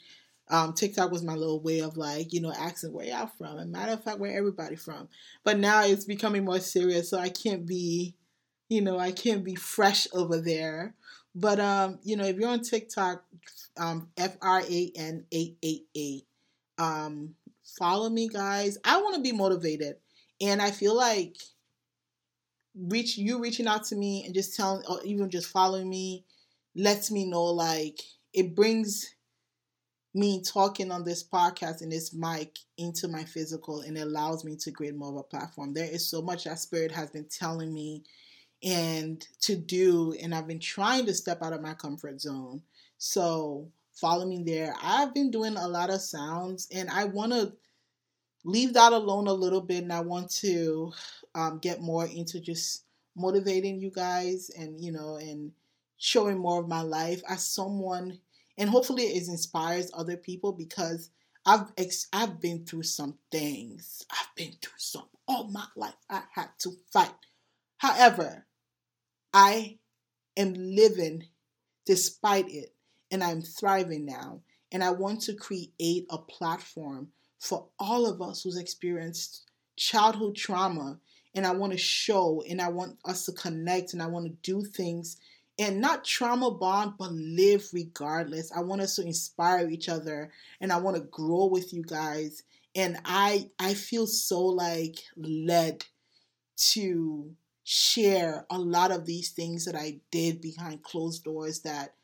Um, 0.49 0.73
TikTok 0.73 1.11
was 1.11 1.23
my 1.23 1.35
little 1.35 1.61
way 1.61 1.79
of 1.79 1.95
like, 1.95 2.33
you 2.33 2.41
know, 2.41 2.51
asking 2.51 2.91
where 2.91 3.05
y'all 3.05 3.31
from. 3.37 3.57
And 3.57 3.71
matter 3.71 3.93
of 3.93 4.03
fact, 4.03 4.19
where 4.19 4.37
everybody 4.37 4.75
from. 4.75 5.07
But 5.43 5.57
now 5.57 5.85
it's 5.85 6.05
becoming 6.05 6.43
more 6.43 6.59
serious, 6.59 7.09
so 7.09 7.17
I 7.17 7.29
can't 7.29 7.65
be, 7.65 8.15
you 8.67 8.81
know, 8.81 8.99
I 8.99 9.11
can't 9.11 9.43
be 9.43 9.55
fresh 9.55 10.07
over 10.13 10.39
there. 10.39 10.95
But 11.35 11.59
um, 11.59 11.99
you 12.03 12.15
know, 12.17 12.25
if 12.25 12.37
you're 12.37 12.49
on 12.49 12.61
TikTok, 12.61 13.23
um, 13.77 14.09
F 14.17 14.37
R 14.41 14.61
A 14.61 14.91
N 14.95 15.25
eight 15.31 15.57
eight 15.63 15.85
eight, 15.95 16.25
um, 16.77 17.35
follow 17.77 18.09
me, 18.09 18.27
guys. 18.27 18.77
I 18.83 19.01
want 19.01 19.15
to 19.15 19.21
be 19.21 19.31
motivated, 19.31 19.97
and 20.41 20.61
I 20.61 20.71
feel 20.71 20.95
like 20.95 21.37
reach 22.75 23.17
you 23.17 23.39
reaching 23.39 23.67
out 23.67 23.85
to 23.85 23.95
me 23.95 24.23
and 24.25 24.33
just 24.33 24.55
telling 24.55 24.83
or 24.87 24.99
even 25.03 25.29
just 25.29 25.47
following 25.47 25.89
me 25.89 26.25
lets 26.75 27.11
me 27.11 27.25
know 27.25 27.43
like 27.43 27.99
it 28.33 28.55
brings 28.55 29.13
me 30.15 30.41
talking 30.43 30.91
on 30.91 31.03
this 31.03 31.23
podcast 31.27 31.81
and 31.81 31.91
this 31.91 32.13
mic 32.13 32.57
into 32.77 33.07
my 33.07 33.23
physical 33.23 33.81
and 33.81 33.97
allows 33.97 34.43
me 34.43 34.55
to 34.55 34.71
create 34.71 34.95
more 34.95 35.09
of 35.09 35.15
a 35.17 35.23
platform. 35.23 35.73
There 35.73 35.89
is 35.89 36.07
so 36.07 36.21
much 36.21 36.43
that 36.43 36.59
spirit 36.59 36.91
has 36.91 37.09
been 37.09 37.25
telling 37.25 37.73
me 37.73 38.03
and 38.63 39.25
to 39.41 39.55
do 39.55 40.13
and 40.21 40.33
I've 40.33 40.47
been 40.47 40.59
trying 40.59 41.05
to 41.07 41.13
step 41.13 41.41
out 41.41 41.53
of 41.53 41.61
my 41.61 41.73
comfort 41.73 42.21
zone. 42.21 42.61
So 42.97 43.69
follow 43.93 44.25
me 44.25 44.43
there. 44.45 44.75
I've 44.81 45.13
been 45.13 45.31
doing 45.31 45.57
a 45.57 45.67
lot 45.67 45.89
of 45.89 46.01
sounds 46.01 46.67
and 46.71 46.89
I 46.89 47.05
want 47.05 47.31
to 47.33 47.53
leave 48.43 48.73
that 48.73 48.93
alone 48.93 49.27
a 49.27 49.33
little 49.33 49.61
bit 49.61 49.83
and 49.83 49.93
I 49.93 50.01
want 50.01 50.29
to 50.37 50.91
um, 51.35 51.59
get 51.59 51.81
more 51.81 52.05
into 52.05 52.39
just 52.39 52.83
motivating 53.15 53.79
you 53.79 53.91
guys 53.91 54.49
and 54.57 54.79
you 54.81 54.91
know 54.91 55.17
and 55.17 55.51
showing 55.97 56.37
more 56.39 56.61
of 56.61 56.67
my 56.67 56.81
life 56.81 57.21
as 57.29 57.45
someone 57.45 58.19
and 58.57 58.69
hopefully 58.69 59.03
it 59.03 59.27
inspires 59.27 59.91
other 59.93 60.17
people 60.17 60.51
because 60.51 61.09
I've 61.45 61.71
ex- 61.77 62.07
I've 62.13 62.39
been 62.39 62.65
through 62.65 62.83
some 62.83 63.17
things. 63.31 64.05
I've 64.11 64.33
been 64.35 64.53
through 64.61 64.77
some 64.77 65.07
all 65.27 65.49
my 65.49 65.65
life. 65.75 65.95
I 66.09 66.23
had 66.31 66.49
to 66.59 66.71
fight. 66.91 67.13
However, 67.77 68.45
I 69.33 69.79
am 70.37 70.53
living 70.53 71.27
despite 71.85 72.49
it 72.49 72.73
and 73.11 73.23
I'm 73.23 73.41
thriving 73.41 74.05
now. 74.05 74.41
And 74.71 74.83
I 74.83 74.91
want 74.91 75.21
to 75.23 75.33
create 75.33 76.07
a 76.09 76.17
platform 76.17 77.09
for 77.43 77.65
all 77.77 78.05
of 78.05 78.21
us 78.21 78.41
who's 78.41 78.57
experienced 78.57 79.41
childhood 79.75 80.33
trauma 80.33 80.97
and 81.35 81.45
I 81.45 81.51
want 81.51 81.73
to 81.73 81.77
show 81.77 82.41
and 82.49 82.61
I 82.61 82.69
want 82.69 82.97
us 83.03 83.25
to 83.25 83.33
connect 83.33 83.91
and 83.91 84.01
I 84.01 84.07
want 84.07 84.27
to 84.27 84.51
do 84.53 84.63
things 84.63 85.17
and 85.59 85.81
not 85.81 86.05
trauma 86.05 86.51
bond 86.51 86.93
but 86.97 87.11
live 87.11 87.67
regardless. 87.73 88.49
I 88.55 88.61
want 88.61 88.79
us 88.79 88.95
to 88.95 89.01
inspire 89.01 89.69
each 89.69 89.89
other 89.89 90.31
and 90.61 90.71
I 90.71 90.77
want 90.77 90.95
to 90.95 91.03
grow 91.03 91.47
with 91.47 91.73
you 91.73 91.83
guys 91.83 92.43
and 92.75 92.97
I 93.03 93.49
I 93.59 93.73
feel 93.73 94.07
so 94.07 94.39
like 94.39 94.99
led 95.17 95.83
to 96.71 97.29
share 97.65 98.45
a 98.49 98.57
lot 98.57 98.91
of 98.91 99.05
these 99.05 99.31
things 99.31 99.65
that 99.65 99.75
I 99.75 99.99
did 100.11 100.39
behind 100.39 100.83
closed 100.83 101.25
doors 101.25 101.59
that 101.63 101.95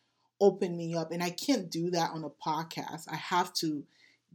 opened 0.42 0.76
me 0.76 0.96
up 0.96 1.14
and 1.14 1.24
I 1.24 1.30
can't 1.30 1.72
do 1.72 1.92
that 1.92 2.12
on 2.12 2.26
a 2.26 2.30
podcast. 2.30 3.06
I 3.10 3.16
have 3.16 3.54
to 3.54 3.86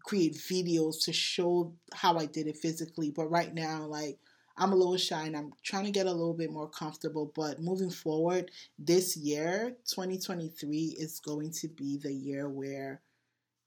create 0.05 0.35
videos 0.35 1.03
to 1.05 1.13
show 1.13 1.73
how 1.93 2.17
I 2.19 2.27
did 2.27 2.47
it 2.47 2.59
physically, 2.59 3.11
but 3.11 3.31
right 3.31 3.53
now 3.53 3.85
like 3.87 4.19
I'm 4.57 4.73
a 4.73 4.77
little 4.77 4.97
shy 4.97 5.25
and 5.25 5.37
I'm 5.37 5.53
trying 5.65 5.87
to 5.87 5.91
get 5.91 6.07
a 6.07 6.13
little 6.13 6.35
bit 6.35 6.53
more 6.53 6.69
comfortable. 6.69 7.33
But 7.35 7.61
moving 7.61 7.91
forward, 7.91 8.53
this 8.79 9.17
year, 9.17 9.77
2023, 9.89 10.97
is 10.99 11.19
going 11.19 11.51
to 11.53 11.69
be 11.69 11.99
the 11.99 12.13
year 12.13 12.49
where 12.49 13.01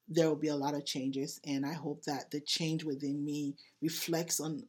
there 0.08 0.30
will 0.30 0.38
be 0.38 0.48
a 0.48 0.56
lot 0.56 0.76
of 0.76 0.86
changes. 0.86 1.42
And 1.46 1.66
I 1.66 1.74
hope 1.74 2.04
that 2.04 2.32
the 2.32 2.40
change 2.40 2.86
within 2.86 3.26
me 3.26 3.56
reflects 3.82 4.40
on 4.40 4.64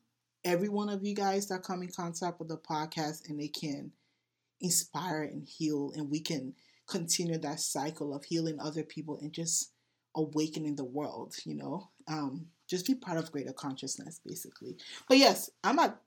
every 0.45 0.69
one 0.69 0.89
of 0.89 1.05
you 1.05 1.15
guys 1.15 1.47
that 1.49 1.63
come 1.63 1.83
in 1.83 1.89
contact 1.89 2.41
with 2.41 2.49
the 2.49 2.57
podcast 2.57 3.29
and 3.29 3.39
they 3.39 3.49
can 3.49 3.93
inspire 4.61 5.23
and 5.23 5.47
heal 5.47 5.93
and 5.95 6.11
we 6.11 6.19
can 6.19 6.53
continue 6.89 7.39
that 7.39 7.61
cycle 7.61 8.15
of 8.15 8.25
healing 8.25 8.59
other 8.59 8.83
people 8.83 9.19
and 9.21 9.33
just 9.33 9.71
awakening 10.19 10.77
the 10.77 10.85
world, 10.85 11.35
you 11.45 11.55
know. 11.55 11.89
Um, 12.07 12.47
just 12.69 12.87
be 12.87 12.95
part 12.95 13.17
of 13.17 13.33
greater 13.33 13.53
consciousness, 13.53 14.21
basically. 14.25 14.77
But 15.09 15.19
yes, 15.19 15.51
I'm 15.65 15.79
at 15.79 15.99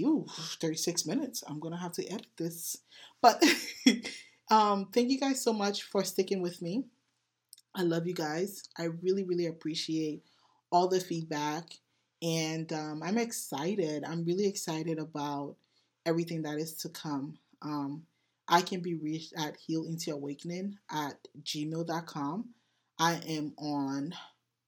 ooh, 0.00 0.26
36 0.60 1.06
minutes. 1.06 1.44
I'm 1.46 1.60
gonna 1.60 1.76
have 1.76 1.92
to 1.92 2.06
edit 2.08 2.26
this. 2.36 2.78
But 3.20 3.42
um, 4.50 4.88
thank 4.92 5.10
you 5.10 5.20
guys 5.20 5.42
so 5.42 5.52
much 5.52 5.82
for 5.84 6.02
sticking 6.02 6.42
with 6.42 6.62
me. 6.62 6.84
I 7.74 7.82
love 7.82 8.06
you 8.06 8.14
guys. 8.14 8.68
I 8.76 8.84
really, 8.84 9.22
really 9.22 9.46
appreciate 9.46 10.24
all 10.72 10.88
the 10.88 11.00
feedback. 11.00 11.64
And 12.22 12.72
um, 12.72 13.02
I'm 13.02 13.18
excited. 13.18 14.04
I'm 14.04 14.24
really 14.24 14.46
excited 14.46 14.98
about 14.98 15.56
everything 16.04 16.42
that 16.42 16.58
is 16.58 16.74
to 16.78 16.88
come. 16.88 17.38
Um, 17.62 18.02
I 18.48 18.62
can 18.62 18.80
be 18.80 18.94
reached 18.94 19.32
at 19.38 19.56
heal 19.56 19.84
into 19.84 20.12
awakening 20.12 20.76
at 20.90 21.16
gmail.com. 21.42 22.48
I 23.00 23.14
am 23.26 23.54
on 23.56 24.14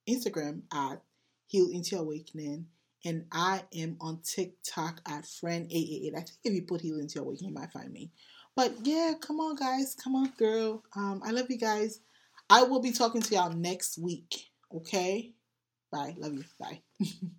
Instagram 0.09 0.63
at 0.73 1.03
heal 1.47 1.69
into 1.71 1.99
awakening. 1.99 2.67
And 3.05 3.27
I 3.31 3.63
am 3.77 3.97
on 4.01 4.21
TikTok 4.23 5.01
at 5.07 5.25
Fran888. 5.25 6.15
I 6.15 6.21
think 6.21 6.39
if 6.45 6.53
you 6.55 6.63
put 6.63 6.81
heal 6.81 6.99
into 6.99 7.21
awakening, 7.21 7.51
you 7.51 7.55
might 7.55 7.73
find 7.73 7.93
me. 7.93 8.11
But 8.57 8.75
yeah, 8.85 9.13
come 9.21 9.39
on, 9.41 9.57
guys. 9.57 9.95
Come 10.03 10.15
on, 10.15 10.33
girl. 10.39 10.83
Um, 10.97 11.21
I 11.25 11.33
love 11.33 11.47
you 11.51 11.59
guys. 11.59 12.01
I 12.49 12.63
will 12.63 12.81
be 12.81 12.93
talking 12.93 13.21
to 13.21 13.35
y'all 13.35 13.53
next 13.53 13.99
week. 13.99 14.51
Okay? 14.75 15.33
Bye. 15.91 16.15
Love 16.17 16.35
you. 16.35 16.45
Bye. 16.59 16.81